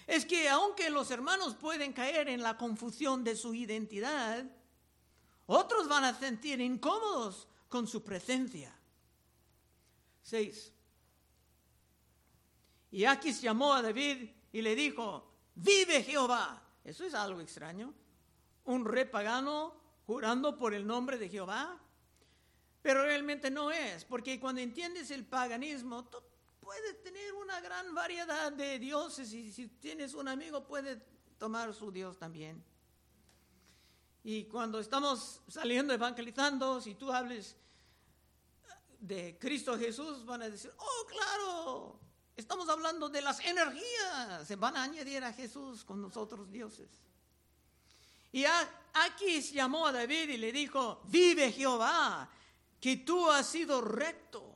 Es 0.07 0.25
que 0.25 0.49
aunque 0.49 0.91
los 0.91 1.11
hermanos 1.11 1.55
pueden 1.55 1.93
caer 1.93 2.29
en 2.29 2.43
la 2.43 2.57
confusión 2.57 3.23
de 3.23 3.37
su 3.37 3.55
identidad, 3.55 4.45
otros 5.47 5.89
van 5.89 6.05
a 6.05 6.19
sentir 6.19 6.61
incómodos 6.61 7.49
con 7.69 7.87
su 7.87 8.03
presencia. 8.03 8.75
6. 10.23 10.73
Y 12.93 13.05
Aquis 13.05 13.41
llamó 13.41 13.75
a 13.75 13.83
David 13.83 14.31
y 14.53 14.63
le 14.63 14.75
dijo, 14.75 15.31
vive 15.55 16.03
Jehová. 16.03 16.63
Eso 16.85 17.05
es 17.05 17.15
algo 17.15 17.41
extraño. 17.41 17.95
Un 18.65 18.85
rey 18.85 19.05
pagano 19.05 19.75
jurando 20.07 20.57
por 20.59 20.75
el 20.75 20.87
nombre 20.87 21.19
de 21.19 21.29
Jehová. 21.29 21.79
Pero 22.83 23.03
realmente 23.03 23.51
no 23.51 23.71
es, 23.71 24.05
porque 24.05 24.41
cuando 24.41 24.61
entiendes 24.61 25.11
el 25.11 25.25
paganismo, 25.27 26.09
puedes 26.71 27.03
tener 27.03 27.35
una 27.35 27.61
gran 27.61 27.93
variedad 27.93 28.53
de 28.53 28.79
dioses 28.79 29.33
y 29.33 29.51
si 29.51 29.67
tienes 29.67 30.15
un 30.15 30.29
amigo 30.29 30.65
puedes 30.65 30.99
tomar 31.37 31.75
su 31.75 31.91
Dios 31.91 32.17
también. 32.17 32.65
Y 34.23 34.45
cuando 34.45 34.79
estamos 34.79 35.41
saliendo 35.49 35.93
evangelizando, 35.93 36.81
si 36.81 36.95
tú 36.95 37.11
hables 37.11 37.57
de 39.01 39.37
Cristo 39.41 39.77
Jesús, 39.77 40.25
van 40.25 40.43
a 40.43 40.49
decir, 40.49 40.73
oh, 40.77 41.07
claro, 41.09 41.99
estamos 42.37 42.69
hablando 42.69 43.09
de 43.09 43.21
las 43.21 43.41
energías, 43.41 44.47
se 44.47 44.55
van 44.55 44.77
a 44.77 44.85
añadir 44.85 45.25
a 45.25 45.33
Jesús 45.33 45.83
con 45.83 46.01
nosotros 46.01 46.53
dioses. 46.53 46.89
Y 48.31 48.45
aquí 48.45 49.41
llamó 49.41 49.89
a 49.89 49.93
David 49.93 50.29
y 50.29 50.37
le 50.37 50.53
dijo, 50.53 51.03
vive 51.07 51.51
Jehová, 51.51 52.31
que 52.81 52.99
tú 52.99 53.29
has 53.29 53.49
sido 53.49 53.81
recto 53.81 54.50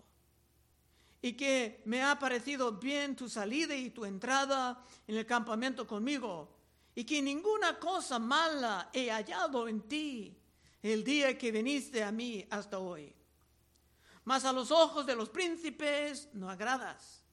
y 1.24 1.32
que 1.32 1.80
me 1.86 2.02
ha 2.02 2.18
parecido 2.18 2.72
bien 2.72 3.16
tu 3.16 3.30
salida 3.30 3.74
y 3.74 3.88
tu 3.88 4.04
entrada 4.04 4.84
en 5.06 5.16
el 5.16 5.24
campamento 5.24 5.86
conmigo, 5.86 6.54
y 6.94 7.02
que 7.04 7.22
ninguna 7.22 7.78
cosa 7.78 8.18
mala 8.18 8.90
he 8.92 9.10
hallado 9.10 9.66
en 9.66 9.80
ti 9.88 10.36
el 10.82 11.02
día 11.02 11.38
que 11.38 11.50
viniste 11.50 12.04
a 12.04 12.12
mí 12.12 12.46
hasta 12.50 12.78
hoy. 12.78 13.10
Mas 14.24 14.44
a 14.44 14.52
los 14.52 14.70
ojos 14.70 15.06
de 15.06 15.16
los 15.16 15.30
príncipes 15.30 16.28
no 16.34 16.50
agradas. 16.50 17.24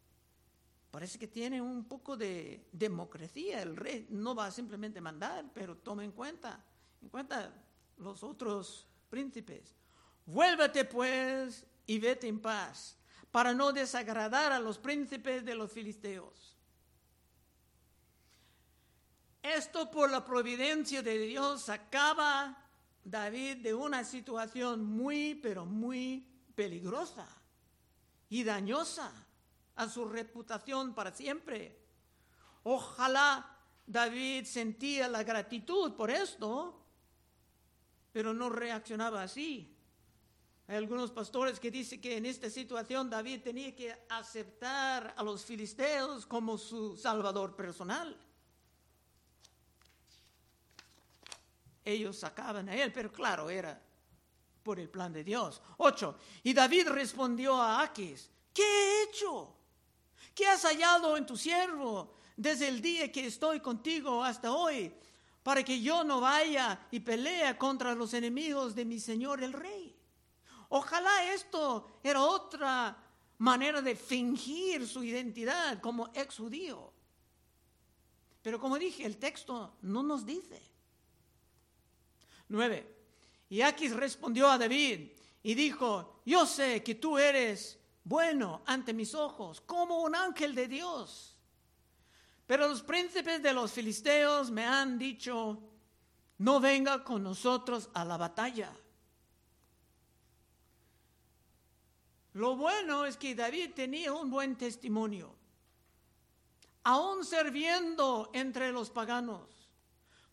Parece 0.90 1.20
que 1.20 1.28
tiene 1.28 1.62
un 1.62 1.84
poco 1.84 2.16
de 2.16 2.70
democracia. 2.72 3.62
El 3.62 3.76
rey 3.76 4.08
no 4.10 4.34
va 4.34 4.46
a 4.46 4.52
simplemente 4.52 5.02
mandar, 5.02 5.52
pero 5.54 5.76
toma 5.76 6.06
en 6.06 6.14
cuenta, 6.14 6.64
en 7.02 7.10
cuenta 7.10 7.54
los 7.98 8.24
otros 8.24 8.88
príncipes. 9.10 9.76
Vuélvete 10.26 10.86
pues 10.86 11.66
y 11.86 12.00
vete 12.00 12.30
en 12.30 12.40
paz, 12.40 12.98
para 13.32 13.54
no 13.54 13.72
desagradar 13.72 14.52
a 14.52 14.60
los 14.60 14.78
príncipes 14.78 15.46
de 15.46 15.56
los 15.56 15.72
filisteos. 15.72 16.58
Esto 19.42 19.90
por 19.90 20.12
la 20.12 20.24
providencia 20.24 21.02
de 21.02 21.18
Dios 21.18 21.64
sacaba 21.64 22.58
David 23.04 23.58
de 23.58 23.74
una 23.74 24.04
situación 24.04 24.86
muy, 24.86 25.36
pero 25.36 25.66
muy 25.66 26.28
peligrosa 26.54 27.28
y 28.30 28.44
dañosa 28.44 29.12
a 29.76 29.90
su 29.90 30.06
reputación 30.06 30.94
para 30.94 31.12
siempre. 31.12 31.80
Ojalá 32.64 33.58
David 33.88 34.46
sentía 34.46 35.08
la 35.08 35.24
gratitud 35.24 35.94
por 35.96 36.12
esto, 36.12 36.86
pero 38.12 38.34
no 38.34 38.50
reaccionaba 38.50 39.24
así. 39.24 39.76
Hay 40.72 40.78
algunos 40.78 41.12
pastores 41.12 41.60
que 41.60 41.70
dicen 41.70 42.00
que 42.00 42.16
en 42.16 42.26
esta 42.26 42.50
situación 42.50 43.10
David 43.10 43.42
tenía 43.44 43.76
que 43.76 43.94
aceptar 44.08 45.14
a 45.18 45.22
los 45.22 45.44
filisteos 45.44 46.26
como 46.26 46.58
su 46.58 46.96
salvador 46.96 47.58
personal. 47.58 48.18
Ellos 51.84 52.18
sacaban 52.18 52.70
a 52.70 52.76
él, 52.78 52.94
pero 52.94 53.12
claro, 53.12 53.50
era 53.50 53.82
por 54.64 54.80
el 54.80 54.88
plan 54.88 55.12
de 55.12 55.26
Dios. 55.26 55.62
Ocho. 55.76 56.18
Y 56.42 56.54
David 56.54 56.88
respondió 56.88 57.62
a 57.62 57.82
Aquis, 57.82 58.30
¿qué 58.54 58.64
he 58.64 59.04
hecho? 59.04 59.54
¿Qué 60.34 60.48
has 60.48 60.64
hallado 60.64 61.18
en 61.18 61.26
tu 61.26 61.36
siervo 61.36 62.14
desde 62.38 62.70
el 62.70 62.82
día 62.82 63.12
que 63.12 63.26
estoy 63.26 63.60
contigo 63.60 64.24
hasta 64.24 64.54
hoy? 64.54 64.94
Para 65.44 65.66
que 65.66 65.82
yo 65.82 66.06
no 66.06 66.22
vaya 66.22 66.88
y 66.92 67.02
pelee 67.02 67.58
contra 67.58 67.94
los 67.94 68.14
enemigos 68.14 68.74
de 68.74 68.86
mi 68.86 69.02
señor 69.02 69.44
el 69.44 69.52
rey. 69.52 69.91
Ojalá 70.74 71.34
esto 71.34 72.00
era 72.02 72.24
otra 72.24 72.96
manera 73.40 73.82
de 73.82 73.94
fingir 73.94 74.88
su 74.88 75.04
identidad 75.04 75.82
como 75.82 76.10
ex 76.14 76.38
judío. 76.38 76.94
Pero 78.42 78.58
como 78.58 78.80
dije, 78.80 79.06
el 79.06 79.18
texto 79.18 79.76
no 79.82 80.02
nos 80.02 80.26
dice. 80.26 80.62
Nueve. 82.48 83.00
Y 83.50 83.62
Aquis 83.62 83.94
respondió 83.94 84.50
a 84.50 84.58
David 84.58 85.12
y 85.44 85.54
dijo, 85.56 86.22
yo 86.26 86.46
sé 86.46 86.82
que 86.82 86.96
tú 86.96 87.18
eres 87.18 87.78
bueno 88.06 88.62
ante 88.66 88.94
mis 88.94 89.14
ojos, 89.14 89.60
como 89.60 90.02
un 90.02 90.16
ángel 90.16 90.56
de 90.56 90.70
Dios. 90.70 91.38
Pero 92.48 92.70
los 92.70 92.82
príncipes 92.82 93.44
de 93.44 93.52
los 93.52 93.74
filisteos 93.74 94.50
me 94.50 94.66
han 94.66 94.98
dicho, 94.98 95.62
no 96.38 96.62
venga 96.62 97.04
con 97.04 97.24
nosotros 97.24 97.90
a 97.94 98.06
la 98.06 98.16
batalla. 98.16 98.72
Lo 102.34 102.56
bueno 102.56 103.06
es 103.06 103.18
que 103.18 103.36
David 103.36 103.72
tenía 103.76 104.14
un 104.14 104.30
buen 104.30 104.56
testimonio, 104.56 105.36
aún 106.84 107.26
sirviendo 107.26 108.30
entre 108.34 108.72
los 108.72 108.90
paganos, 108.90 109.70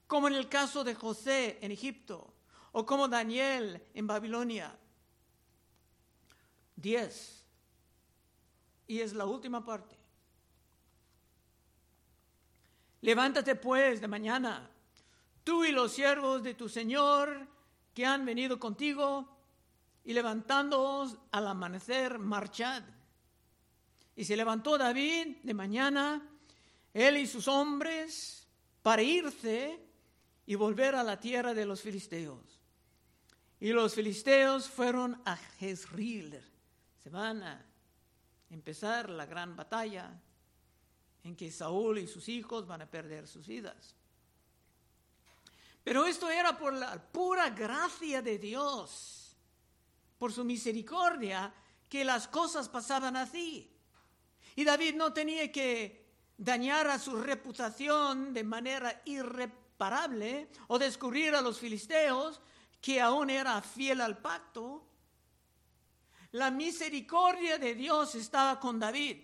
como 0.07 0.29
en 0.29 0.35
el 0.35 0.49
caso 0.49 0.85
de 0.85 0.95
José 0.95 1.59
en 1.61 1.73
Egipto 1.73 2.33
o 2.73 2.87
como 2.87 3.09
Daniel 3.09 3.85
en 3.95 4.07
Babilonia. 4.07 4.79
Diez. 6.77 7.45
Y 8.87 9.01
es 9.01 9.13
la 9.13 9.27
última 9.27 9.65
parte. 9.65 9.97
Levántate 13.01 13.55
pues 13.55 14.01
de 14.01 14.09
mañana, 14.09 14.71
tú 15.45 15.65
y 15.65 15.73
los 15.73 15.93
siervos 15.93 16.43
de 16.43 16.55
tu 16.55 16.69
Señor 16.69 17.47
que 17.95 18.07
han 18.07 18.25
venido 18.25 18.59
contigo, 18.59 19.38
y 20.09 20.15
levantándoos 20.15 21.19
al 21.33 21.49
amanecer, 21.49 22.19
marchad. 22.19 22.83
Y 24.17 24.25
se 24.25 24.39
levantó 24.39 24.79
David 24.79 25.37
de 25.43 25.53
mañana, 25.53 26.27
él 26.95 27.19
y 27.19 27.27
sus 27.27 27.47
hombres, 27.47 28.49
para 28.81 29.03
irse 29.03 29.79
y 30.47 30.55
volver 30.55 30.95
a 30.95 31.03
la 31.03 31.21
tierra 31.21 31.53
de 31.53 31.67
los 31.67 31.83
filisteos. 31.83 32.59
Y 33.61 33.69
los 33.69 33.95
filisteos 33.95 34.71
fueron 34.71 35.21
a 35.27 35.37
Jezreel. 35.37 36.43
Se 37.03 37.11
van 37.11 37.43
a 37.43 37.67
empezar 38.49 39.11
la 39.11 39.27
gran 39.27 39.57
batalla 39.57 40.19
en 41.23 41.37
que 41.37 41.53
Saúl 41.53 41.99
y 41.99 42.07
sus 42.07 42.31
hijos 42.31 42.67
van 42.67 42.81
a 42.81 42.91
perder 42.91 43.29
sus 43.29 43.47
vidas. 43.47 43.95
Pero 45.85 46.07
esto 46.07 46.31
era 46.31 46.57
por 46.57 46.73
la 46.73 46.99
pura 46.99 47.51
gracia 47.51 48.23
de 48.23 48.39
Dios, 48.39 49.18
por 50.19 50.33
su 50.33 50.45
misericordia, 50.45 51.53
que 51.89 52.05
las 52.05 52.29
cosas 52.29 52.69
pasaban 52.69 53.17
así. 53.17 53.73
Y 54.57 54.65
David 54.65 54.95
no 54.97 55.13
tenía 55.13 55.51
que 55.51 56.07
dañar 56.37 56.89
a 56.89 56.99
su 56.99 57.17
reputación 57.17 58.33
de 58.35 58.45
manera 58.45 59.03
irreparable 59.05 60.51
o 60.69 60.79
descubrir 60.79 61.35
a 61.35 61.41
los 61.41 61.59
filisteos 61.59 62.41
que 62.81 63.01
aún 63.01 63.31
era 63.31 63.61
fiel 63.63 64.01
al 64.01 64.19
pacto, 64.19 64.85
la 66.33 66.51
misericordia 66.51 67.59
de 67.59 67.75
Dios 67.75 68.15
estaba 68.15 68.61
con 68.61 68.79
David, 68.79 69.19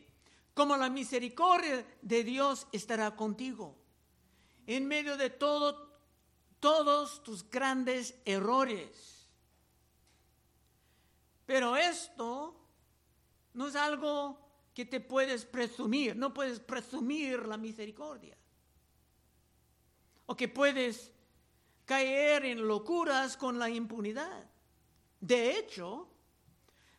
como 0.54 0.76
la 0.76 0.88
misericordia 0.88 1.86
de 2.00 2.24
Dios 2.24 2.66
estará 2.72 3.14
contigo. 3.14 3.76
En 4.66 4.86
medio 4.88 5.16
de 5.16 5.30
todo, 5.30 6.00
todos 6.60 7.22
tus 7.22 7.48
grandes 7.48 8.14
errores. 8.24 9.23
Pero 11.46 11.76
esto 11.76 12.54
no 13.52 13.68
es 13.68 13.76
algo 13.76 14.38
que 14.74 14.84
te 14.84 15.00
puedes 15.00 15.44
presumir, 15.44 16.16
no 16.16 16.34
puedes 16.34 16.58
presumir 16.58 17.46
la 17.46 17.56
misericordia. 17.56 18.36
O 20.26 20.34
que 20.34 20.48
puedes 20.48 21.12
caer 21.84 22.44
en 22.46 22.66
locuras 22.66 23.36
con 23.36 23.58
la 23.58 23.68
impunidad. 23.68 24.50
De 25.20 25.58
hecho, 25.58 26.08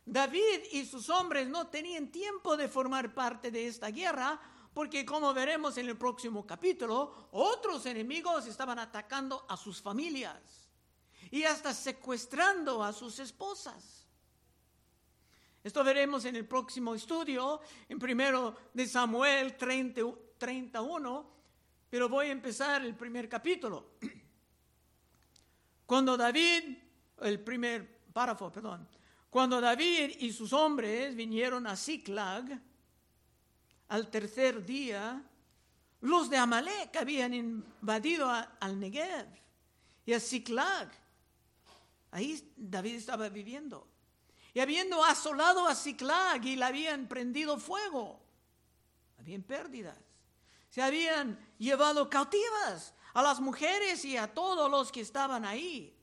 David 0.04 0.62
y 0.72 0.86
sus 0.86 1.10
hombres 1.10 1.48
no 1.48 1.66
tenían 1.66 2.10
tiempo 2.12 2.56
de 2.56 2.68
formar 2.68 3.12
parte 3.12 3.50
de 3.50 3.66
esta 3.66 3.90
guerra 3.90 4.40
porque 4.72 5.06
como 5.06 5.32
veremos 5.32 5.78
en 5.78 5.88
el 5.88 5.96
próximo 5.96 6.46
capítulo, 6.46 7.28
otros 7.32 7.86
enemigos 7.86 8.46
estaban 8.46 8.78
atacando 8.78 9.46
a 9.48 9.56
sus 9.56 9.80
familias. 9.80 10.68
y 11.30 11.42
hasta 11.42 11.74
secuestrando 11.74 12.84
a 12.84 12.92
sus 12.92 13.18
esposas. 13.18 14.05
Esto 15.66 15.82
veremos 15.82 16.24
en 16.24 16.36
el 16.36 16.46
próximo 16.46 16.94
estudio, 16.94 17.60
en 17.88 17.98
primero 17.98 18.56
de 18.72 18.86
Samuel 18.86 19.56
30, 19.56 20.00
31, 20.38 21.30
pero 21.90 22.08
voy 22.08 22.28
a 22.28 22.30
empezar 22.30 22.84
el 22.84 22.94
primer 22.94 23.28
capítulo. 23.28 23.94
Cuando 25.84 26.16
David, 26.16 26.78
el 27.20 27.40
primer 27.40 27.98
párrafo, 28.12 28.52
perdón, 28.52 28.88
cuando 29.28 29.60
David 29.60 30.18
y 30.20 30.32
sus 30.32 30.52
hombres 30.52 31.16
vinieron 31.16 31.66
a 31.66 31.74
Ziklag, 31.74 32.62
al 33.88 34.08
tercer 34.08 34.64
día, 34.64 35.20
los 36.02 36.30
de 36.30 36.36
Amalek 36.36 36.94
habían 36.96 37.34
invadido 37.34 38.30
al 38.30 38.78
Negev 38.78 39.26
y 40.06 40.12
a 40.12 40.20
Ziklag. 40.20 40.92
Ahí 42.12 42.52
David 42.56 42.94
estaba 42.94 43.28
viviendo. 43.28 43.95
Y 44.56 44.60
habiendo 44.60 45.04
asolado 45.04 45.68
a 45.68 45.74
Ziklag 45.74 46.42
y 46.46 46.56
la 46.56 46.68
habían 46.68 47.08
prendido 47.08 47.58
fuego, 47.58 48.18
habían 49.18 49.42
pérdidas. 49.42 49.98
Se 50.70 50.80
habían 50.80 51.38
llevado 51.58 52.08
cautivas 52.08 52.94
a 53.12 53.20
las 53.20 53.38
mujeres 53.38 54.02
y 54.06 54.16
a 54.16 54.32
todos 54.32 54.70
los 54.70 54.90
que 54.90 55.02
estaban 55.02 55.44
ahí, 55.44 55.94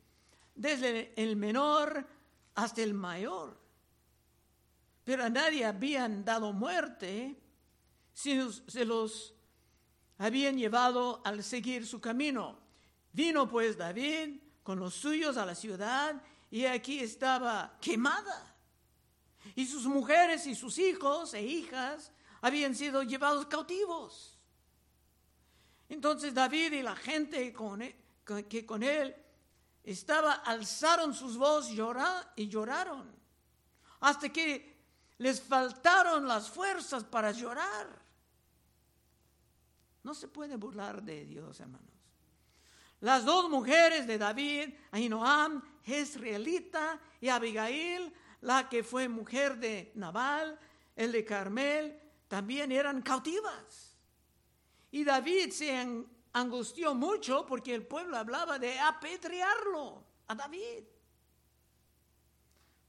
desde 0.54 1.20
el 1.20 1.36
menor 1.36 2.08
hasta 2.54 2.84
el 2.84 2.94
mayor. 2.94 3.60
Pero 5.04 5.24
a 5.24 5.30
nadie 5.32 5.66
habían 5.66 6.24
dado 6.24 6.54
muerte, 6.54 7.36
sino 8.14 8.52
se 8.52 8.86
los 8.86 9.34
habían 10.20 10.60
llevado 10.60 11.24
al 11.26 11.44
seguir 11.44 11.88
su 11.88 12.00
camino. 12.00 12.60
Vino 13.14 13.50
pues 13.50 13.80
David 13.80 14.42
con 14.62 14.80
los 14.80 14.94
suyos 14.94 15.38
a 15.38 15.46
la 15.48 15.56
ciudad 15.56 16.22
y 16.54 16.68
aquí 16.68 17.00
estaba 17.00 17.76
quemada. 17.82 18.56
Y 19.56 19.66
sus 19.66 19.88
mujeres 19.88 20.46
y 20.46 20.54
sus 20.54 20.78
hijos 20.78 21.34
e 21.34 21.42
hijas 21.42 22.12
habían 22.42 22.76
sido 22.76 23.02
llevados 23.02 23.48
cautivos. 23.48 24.38
Entonces 25.90 26.32
David 26.32 26.74
y 26.74 26.84
la 26.84 26.96
gente 26.96 27.44
e, 27.44 28.48
que 28.48 28.66
con 28.68 28.84
él 28.84 29.16
estaba, 29.84 30.34
alzaron 30.46 31.16
sus 31.16 31.38
voces 31.38 31.72
y 32.36 32.48
lloraron, 32.48 33.12
hasta 34.02 34.30
que 34.30 34.78
les 35.18 35.42
faltaron 35.42 36.28
las 36.28 36.52
fuerzas 36.52 37.04
para 37.04 37.32
llorar. 37.32 38.00
No 40.04 40.14
se 40.14 40.28
puede 40.28 40.56
burlar 40.58 41.02
de 41.02 41.26
Dios, 41.26 41.60
hermanos. 41.60 41.90
Las 43.00 43.26
dos 43.26 43.50
mujeres 43.50 44.06
de 44.06 44.20
David, 44.20 44.76
Ahinoam, 44.92 45.73
Jezreelita 45.84 47.00
y 47.20 47.30
Abigail, 47.30 48.14
la 48.42 48.68
que 48.70 48.84
fue 48.84 49.08
mujer 49.08 49.58
de 49.58 49.92
Nabal, 49.96 50.60
el 50.96 51.12
de 51.12 51.26
Carmel, 51.26 52.00
también 52.28 52.72
eran 52.72 53.02
cautivas. 53.02 53.96
Y 54.92 55.04
David 55.04 55.52
se 55.52 56.06
angustió 56.34 56.94
mucho 56.94 57.46
porque 57.46 57.74
el 57.74 57.86
pueblo 57.86 58.18
hablaba 58.18 58.60
de 58.60 58.80
apedrearlo 58.80 60.04
a 60.28 60.36
David. 60.36 60.84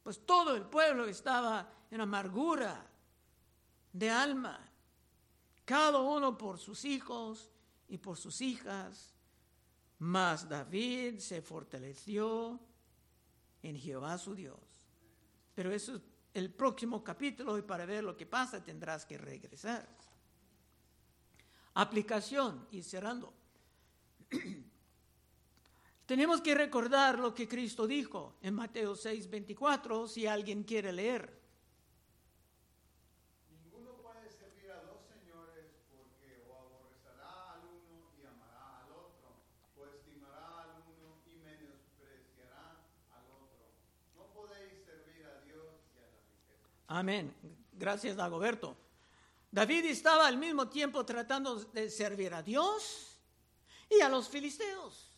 Pues 0.02 0.24
todo 0.26 0.54
el 0.54 0.64
pueblo 0.64 1.06
estaba 1.06 1.70
en 1.90 2.00
amargura 2.00 2.86
de 3.92 4.10
alma, 4.10 4.70
cada 5.64 5.98
uno 6.00 6.36
por 6.36 6.58
sus 6.58 6.84
hijos 6.84 7.50
y 7.88 7.98
por 7.98 8.16
sus 8.16 8.40
hijas. 8.40 9.14
Mas 9.98 10.48
David 10.48 11.18
se 11.20 11.40
fortaleció 11.40 12.60
en 13.64 13.76
Jehová 13.76 14.16
su 14.18 14.34
Dios. 14.34 14.60
Pero 15.54 15.72
eso 15.72 15.96
es 15.96 16.02
el 16.34 16.52
próximo 16.52 17.02
capítulo 17.02 17.58
y 17.58 17.62
para 17.62 17.86
ver 17.86 18.04
lo 18.04 18.16
que 18.16 18.26
pasa 18.26 18.64
tendrás 18.64 19.04
que 19.04 19.18
regresar. 19.18 19.88
Aplicación 21.74 22.68
y 22.70 22.82
cerrando. 22.82 23.34
Tenemos 26.06 26.42
que 26.42 26.54
recordar 26.54 27.18
lo 27.18 27.34
que 27.34 27.48
Cristo 27.48 27.86
dijo 27.86 28.36
en 28.42 28.54
Mateo 28.54 28.94
6, 28.94 29.30
24, 29.30 30.06
si 30.06 30.26
alguien 30.26 30.62
quiere 30.62 30.92
leer. 30.92 31.40
Ninguno 33.48 33.96
puede 34.02 34.28
servir 34.28 34.70
a 34.70 34.82
dos 34.82 35.00
señores 35.08 35.64
porque 35.90 36.44
o 36.46 36.52
aborrecerá 36.52 37.54
al 37.54 37.64
uno 37.64 38.12
y 38.20 38.26
amará 38.26 38.84
al 38.84 38.92
otro, 38.92 39.32
o 39.78 39.86
estimará 39.86 40.64
al 40.64 40.84
uno 40.92 41.24
y 41.24 41.36
menospreciará 41.40 42.84
al 43.16 43.24
otro. 43.32 43.72
No 44.14 44.28
podéis 44.34 44.84
servir 44.84 45.24
a 45.24 45.40
Dios 45.40 45.88
y 45.96 46.04
a 46.04 46.06
la 46.12 46.20
riqueza. 46.28 46.83
Amén. 46.94 47.34
Gracias, 47.72 48.14
Dagoberto. 48.14 48.76
David 49.50 49.86
estaba 49.86 50.28
al 50.28 50.38
mismo 50.38 50.68
tiempo 50.68 51.04
tratando 51.04 51.56
de 51.56 51.90
servir 51.90 52.32
a 52.32 52.40
Dios 52.40 53.18
y 53.90 54.00
a 54.00 54.08
los 54.08 54.28
filisteos. 54.28 55.10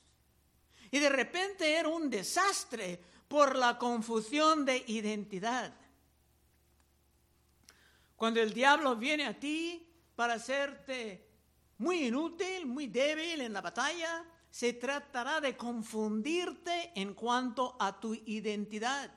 Y 0.91 0.99
de 0.99 1.11
repente 1.11 1.75
era 1.75 1.91
un 1.91 2.09
desastre 2.09 2.99
por 3.29 3.57
la 3.57 3.77
confusión 3.77 4.65
de 4.65 4.85
identidad. 4.87 5.75
Cuando 8.17 8.41
el 8.41 8.55
diablo 8.55 8.97
viene 8.97 9.27
a 9.27 9.39
ti 9.39 9.87
para 10.15 10.35
hacerte 10.35 11.29
muy 11.77 12.07
inútil, 12.07 12.65
muy 12.65 12.87
débil 12.87 13.43
en 13.43 13.53
la 13.53 13.61
batalla, 13.61 14.25
se 14.51 14.73
tratará 14.73 15.43
de 15.43 15.59
confundirte 15.59 16.93
en 16.95 17.13
cuanto 17.13 17.77
a 17.79 18.01
tu 18.01 18.15
identidad. 18.15 19.13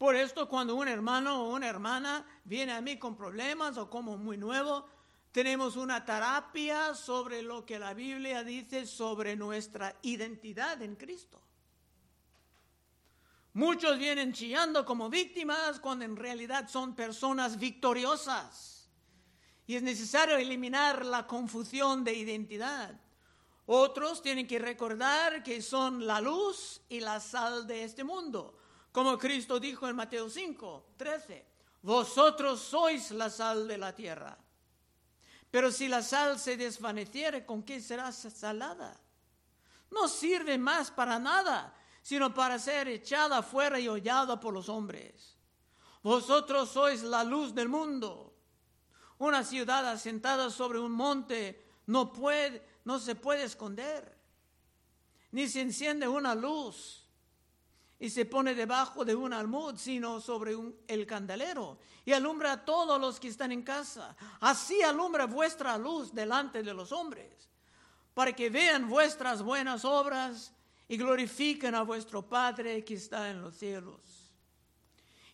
Por 0.00 0.16
esto, 0.16 0.48
cuando 0.48 0.76
un 0.76 0.88
hermano 0.88 1.42
o 1.42 1.54
una 1.54 1.68
hermana 1.68 2.24
viene 2.44 2.72
a 2.72 2.80
mí 2.80 2.98
con 2.98 3.14
problemas 3.14 3.76
o 3.76 3.90
como 3.90 4.16
muy 4.16 4.38
nuevo, 4.38 4.88
tenemos 5.30 5.76
una 5.76 6.06
terapia 6.06 6.94
sobre 6.94 7.42
lo 7.42 7.66
que 7.66 7.78
la 7.78 7.92
Biblia 7.92 8.42
dice 8.42 8.86
sobre 8.86 9.36
nuestra 9.36 9.94
identidad 10.00 10.80
en 10.80 10.96
Cristo. 10.96 11.42
Muchos 13.52 13.98
vienen 13.98 14.32
chillando 14.32 14.86
como 14.86 15.10
víctimas 15.10 15.78
cuando 15.80 16.06
en 16.06 16.16
realidad 16.16 16.66
son 16.66 16.94
personas 16.94 17.58
victoriosas. 17.58 18.88
Y 19.66 19.76
es 19.76 19.82
necesario 19.82 20.38
eliminar 20.38 21.04
la 21.04 21.26
confusión 21.26 22.04
de 22.04 22.14
identidad. 22.14 22.98
Otros 23.66 24.22
tienen 24.22 24.46
que 24.46 24.58
recordar 24.58 25.42
que 25.42 25.60
son 25.60 26.06
la 26.06 26.22
luz 26.22 26.80
y 26.88 27.00
la 27.00 27.20
sal 27.20 27.66
de 27.66 27.84
este 27.84 28.02
mundo. 28.02 28.56
Como 28.92 29.16
Cristo 29.18 29.60
dijo 29.60 29.88
en 29.88 29.96
Mateo 29.96 30.28
5, 30.28 30.94
13, 30.96 31.46
vosotros 31.82 32.60
sois 32.60 33.10
la 33.12 33.30
sal 33.30 33.68
de 33.68 33.78
la 33.78 33.94
tierra. 33.94 34.36
Pero 35.50 35.70
si 35.70 35.88
la 35.88 36.02
sal 36.02 36.38
se 36.38 36.56
desvaneciere, 36.56 37.44
¿con 37.44 37.62
qué 37.62 37.80
será 37.80 38.12
salada? 38.12 39.00
No 39.90 40.08
sirve 40.08 40.58
más 40.58 40.90
para 40.90 41.18
nada, 41.18 41.74
sino 42.02 42.32
para 42.32 42.58
ser 42.58 42.88
echada 42.88 43.42
fuera 43.42 43.78
y 43.78 43.88
hollada 43.88 44.38
por 44.38 44.54
los 44.54 44.68
hombres. 44.68 45.36
Vosotros 46.02 46.70
sois 46.70 47.02
la 47.02 47.24
luz 47.24 47.54
del 47.54 47.68
mundo. 47.68 48.34
Una 49.18 49.44
ciudad 49.44 49.86
asentada 49.88 50.50
sobre 50.50 50.78
un 50.78 50.92
monte 50.92 51.66
no 51.86 52.12
puede, 52.12 52.64
no 52.84 52.98
se 52.98 53.14
puede 53.14 53.44
esconder, 53.44 54.16
ni 55.32 55.46
se 55.48 55.60
enciende 55.60 56.08
una 56.08 56.34
luz 56.34 56.99
y 58.00 58.08
se 58.08 58.24
pone 58.24 58.54
debajo 58.54 59.04
de 59.04 59.14
un 59.14 59.34
almud, 59.34 59.76
sino 59.76 60.20
sobre 60.20 60.56
el 60.88 61.06
candelero, 61.06 61.78
y 62.06 62.12
alumbra 62.12 62.52
a 62.52 62.64
todos 62.64 62.98
los 62.98 63.20
que 63.20 63.28
están 63.28 63.52
en 63.52 63.62
casa. 63.62 64.16
Así 64.40 64.80
alumbra 64.80 65.26
vuestra 65.26 65.76
luz 65.76 66.14
delante 66.14 66.62
de 66.62 66.72
los 66.72 66.92
hombres, 66.92 67.50
para 68.14 68.32
que 68.32 68.48
vean 68.48 68.88
vuestras 68.88 69.42
buenas 69.42 69.84
obras 69.84 70.50
y 70.88 70.96
glorifiquen 70.96 71.74
a 71.74 71.82
vuestro 71.82 72.26
Padre 72.26 72.82
que 72.82 72.94
está 72.94 73.28
en 73.28 73.42
los 73.42 73.56
cielos. 73.56 74.00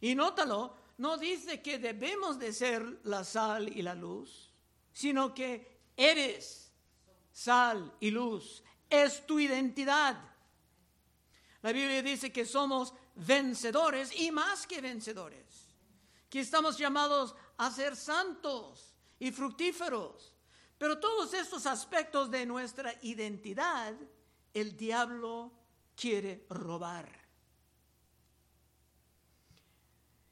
Y 0.00 0.16
nótalo, 0.16 0.74
no 0.98 1.16
dice 1.16 1.62
que 1.62 1.78
debemos 1.78 2.36
de 2.36 2.52
ser 2.52 3.00
la 3.04 3.22
sal 3.22 3.68
y 3.68 3.80
la 3.80 3.94
luz, 3.94 4.50
sino 4.92 5.32
que 5.32 5.78
eres 5.96 6.72
sal 7.30 7.94
y 8.00 8.10
luz. 8.10 8.64
Es 8.90 9.24
tu 9.24 9.38
identidad 9.38 10.18
la 11.66 11.72
Biblia 11.72 12.00
dice 12.00 12.32
que 12.32 12.44
somos 12.44 12.94
vencedores 13.16 14.16
y 14.20 14.30
más 14.30 14.68
que 14.68 14.80
vencedores, 14.80 15.74
que 16.30 16.38
estamos 16.38 16.78
llamados 16.78 17.34
a 17.56 17.72
ser 17.72 17.96
santos 17.96 18.94
y 19.18 19.32
fructíferos. 19.32 20.32
Pero 20.78 21.00
todos 21.00 21.34
estos 21.34 21.66
aspectos 21.66 22.30
de 22.30 22.46
nuestra 22.46 22.94
identidad, 23.02 23.96
el 24.54 24.76
diablo 24.76 25.50
quiere 25.96 26.46
robar. 26.50 27.10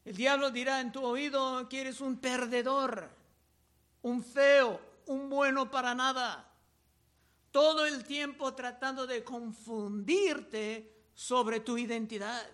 El 0.04 0.14
diablo 0.14 0.52
dirá 0.52 0.80
en 0.80 0.92
tu 0.92 1.04
oído 1.04 1.68
que 1.68 1.80
eres 1.80 2.00
un 2.00 2.16
perdedor, 2.20 3.10
un 4.02 4.22
feo, 4.22 4.80
un 5.06 5.28
bueno 5.28 5.68
para 5.68 5.96
nada. 5.96 6.48
todo 7.50 7.86
el 7.86 8.04
tiempo 8.04 8.52
tratando 8.54 9.04
de 9.06 9.22
confundirte 9.22 10.93
sobre 11.14 11.61
tu 11.61 11.79
identidad. 11.79 12.46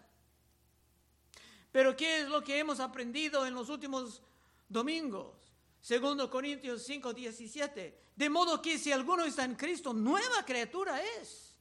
Pero 1.73 1.96
¿qué 1.96 2.20
es 2.20 2.29
lo 2.29 2.42
que 2.42 2.59
hemos 2.59 2.81
aprendido 2.81 3.46
en 3.46 3.55
los 3.55 3.68
últimos 3.68 4.23
domingos? 4.68 5.37
Segundo 5.81 6.31
Corintios 6.31 6.83
5, 6.85 7.12
17. 7.12 8.01
De 8.16 8.29
modo 8.29 8.61
que 8.61 8.79
si 8.79 8.92
alguno 8.92 9.25
está 9.25 9.44
en 9.44 9.55
Cristo, 9.55 9.92
nueva 9.92 10.44
criatura 10.44 11.03
es. 11.03 11.57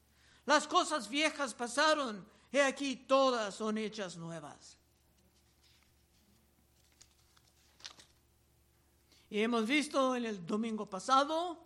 Las 0.45 0.67
cosas 0.67 1.07
viejas 1.07 1.53
pasaron, 1.53 2.27
he 2.51 2.61
aquí 2.61 2.95
todas 2.95 3.55
son 3.55 3.77
hechas 3.77 4.17
nuevas. 4.17 4.77
Y 9.29 9.41
hemos 9.41 9.67
visto 9.67 10.15
en 10.15 10.25
el 10.25 10.45
domingo 10.45 10.89
pasado 10.89 11.63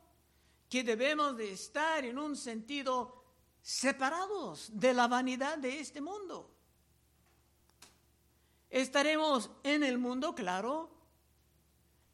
que 0.70 0.84
debemos 0.84 1.38
de 1.38 1.54
estar 1.54 2.04
en 2.04 2.20
un 2.20 2.36
sentido 2.36 3.23
separados 3.64 4.70
de 4.78 4.94
la 4.94 5.08
vanidad 5.08 5.58
de 5.58 5.80
este 5.80 6.02
mundo. 6.02 6.54
Estaremos 8.70 9.50
en 9.64 9.84
el 9.84 9.98
mundo, 9.98 10.36
claro, 10.36 10.92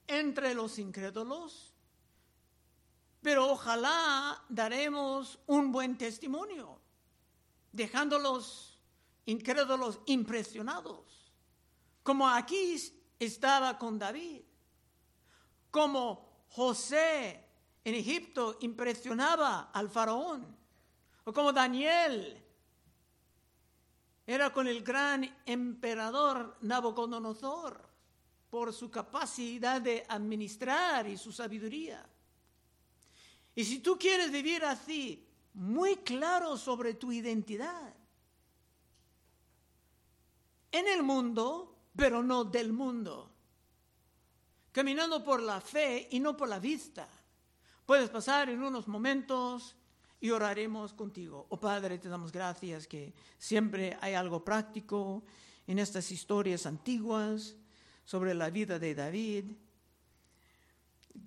entre 0.07 0.53
los 0.53 0.77
incrédulos, 0.77 1.73
pero 3.21 3.51
ojalá 3.51 4.45
daremos 4.47 5.39
un 5.47 5.71
buen 5.71 5.97
testimonio, 5.97 6.79
dejándolos 7.71 8.79
incrédulos 9.25 9.99
impresionados, 10.05 11.33
como 12.03 12.27
aquí 12.29 12.75
estaba 13.17 13.77
con 13.77 13.97
David, 13.97 14.41
como 15.71 16.45
José 16.49 17.43
en 17.83 17.95
Egipto 17.95 18.57
impresionaba 18.61 19.71
al 19.71 19.89
faraón, 19.89 20.58
o 21.29 21.33
como 21.33 21.53
Daniel 21.53 22.43
era 24.25 24.51
con 24.51 24.67
el 24.67 24.81
gran 24.81 25.21
emperador 25.45 26.57
Nabucodonosor 26.61 27.87
por 28.49 28.73
su 28.73 28.89
capacidad 28.89 29.79
de 29.79 30.03
administrar 30.09 31.05
y 31.07 31.17
su 31.17 31.31
sabiduría. 31.31 32.03
Y 33.53 33.63
si 33.63 33.77
tú 33.77 33.95
quieres 33.99 34.31
vivir 34.31 34.65
así, 34.65 35.23
muy 35.53 35.97
claro 35.97 36.57
sobre 36.57 36.95
tu 36.95 37.11
identidad, 37.11 37.93
en 40.71 40.87
el 40.87 41.03
mundo, 41.03 41.77
pero 41.95 42.23
no 42.23 42.43
del 42.43 42.73
mundo, 42.73 43.31
caminando 44.71 45.23
por 45.23 45.43
la 45.43 45.61
fe 45.61 46.07
y 46.09 46.19
no 46.19 46.35
por 46.35 46.49
la 46.49 46.57
vista, 46.57 47.07
puedes 47.85 48.09
pasar 48.09 48.49
en 48.49 48.63
unos 48.63 48.87
momentos 48.87 49.75
y 50.21 50.29
oraremos 50.31 50.93
contigo. 50.93 51.45
Oh 51.49 51.59
Padre, 51.59 51.97
te 51.97 52.09
damos 52.09 52.31
gracias 52.31 52.87
que 52.87 53.13
siempre 53.37 53.97
hay 54.01 54.13
algo 54.13 54.43
práctico 54.43 55.23
en 55.67 55.79
estas 55.79 56.11
historias 56.11 56.65
antiguas 56.65 57.55
sobre 58.03 58.33
la 58.33 58.49
vida 58.49 58.79
de 58.79 58.95
David, 58.95 59.45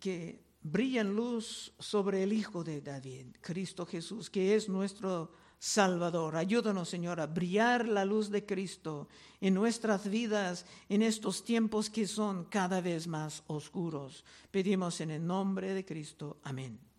que 0.00 0.42
brillan 0.62 1.14
luz 1.14 1.72
sobre 1.78 2.22
el 2.22 2.32
Hijo 2.32 2.64
de 2.64 2.80
David, 2.80 3.36
Cristo 3.40 3.86
Jesús, 3.86 4.28
que 4.28 4.54
es 4.54 4.68
nuestro 4.68 5.32
Salvador. 5.58 6.34
Ayúdanos, 6.34 6.88
Señor, 6.88 7.20
a 7.20 7.26
brillar 7.26 7.86
la 7.86 8.04
luz 8.04 8.30
de 8.30 8.44
Cristo 8.44 9.08
en 9.40 9.54
nuestras 9.54 10.10
vidas 10.10 10.66
en 10.88 11.02
estos 11.02 11.44
tiempos 11.44 11.88
que 11.88 12.06
son 12.08 12.46
cada 12.46 12.80
vez 12.80 13.06
más 13.06 13.44
oscuros. 13.46 14.24
Pedimos 14.50 15.00
en 15.00 15.12
el 15.12 15.24
nombre 15.24 15.72
de 15.72 15.84
Cristo. 15.84 16.40
Amén. 16.42 16.91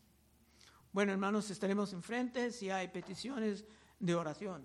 Bueno, 0.94 1.12
hermanos, 1.12 1.50
estaremos 1.50 1.92
enfrente 1.92 2.52
si 2.52 2.70
hay 2.70 2.88
peticiones 2.88 3.66
de 4.00 4.14
oración. 4.14 4.62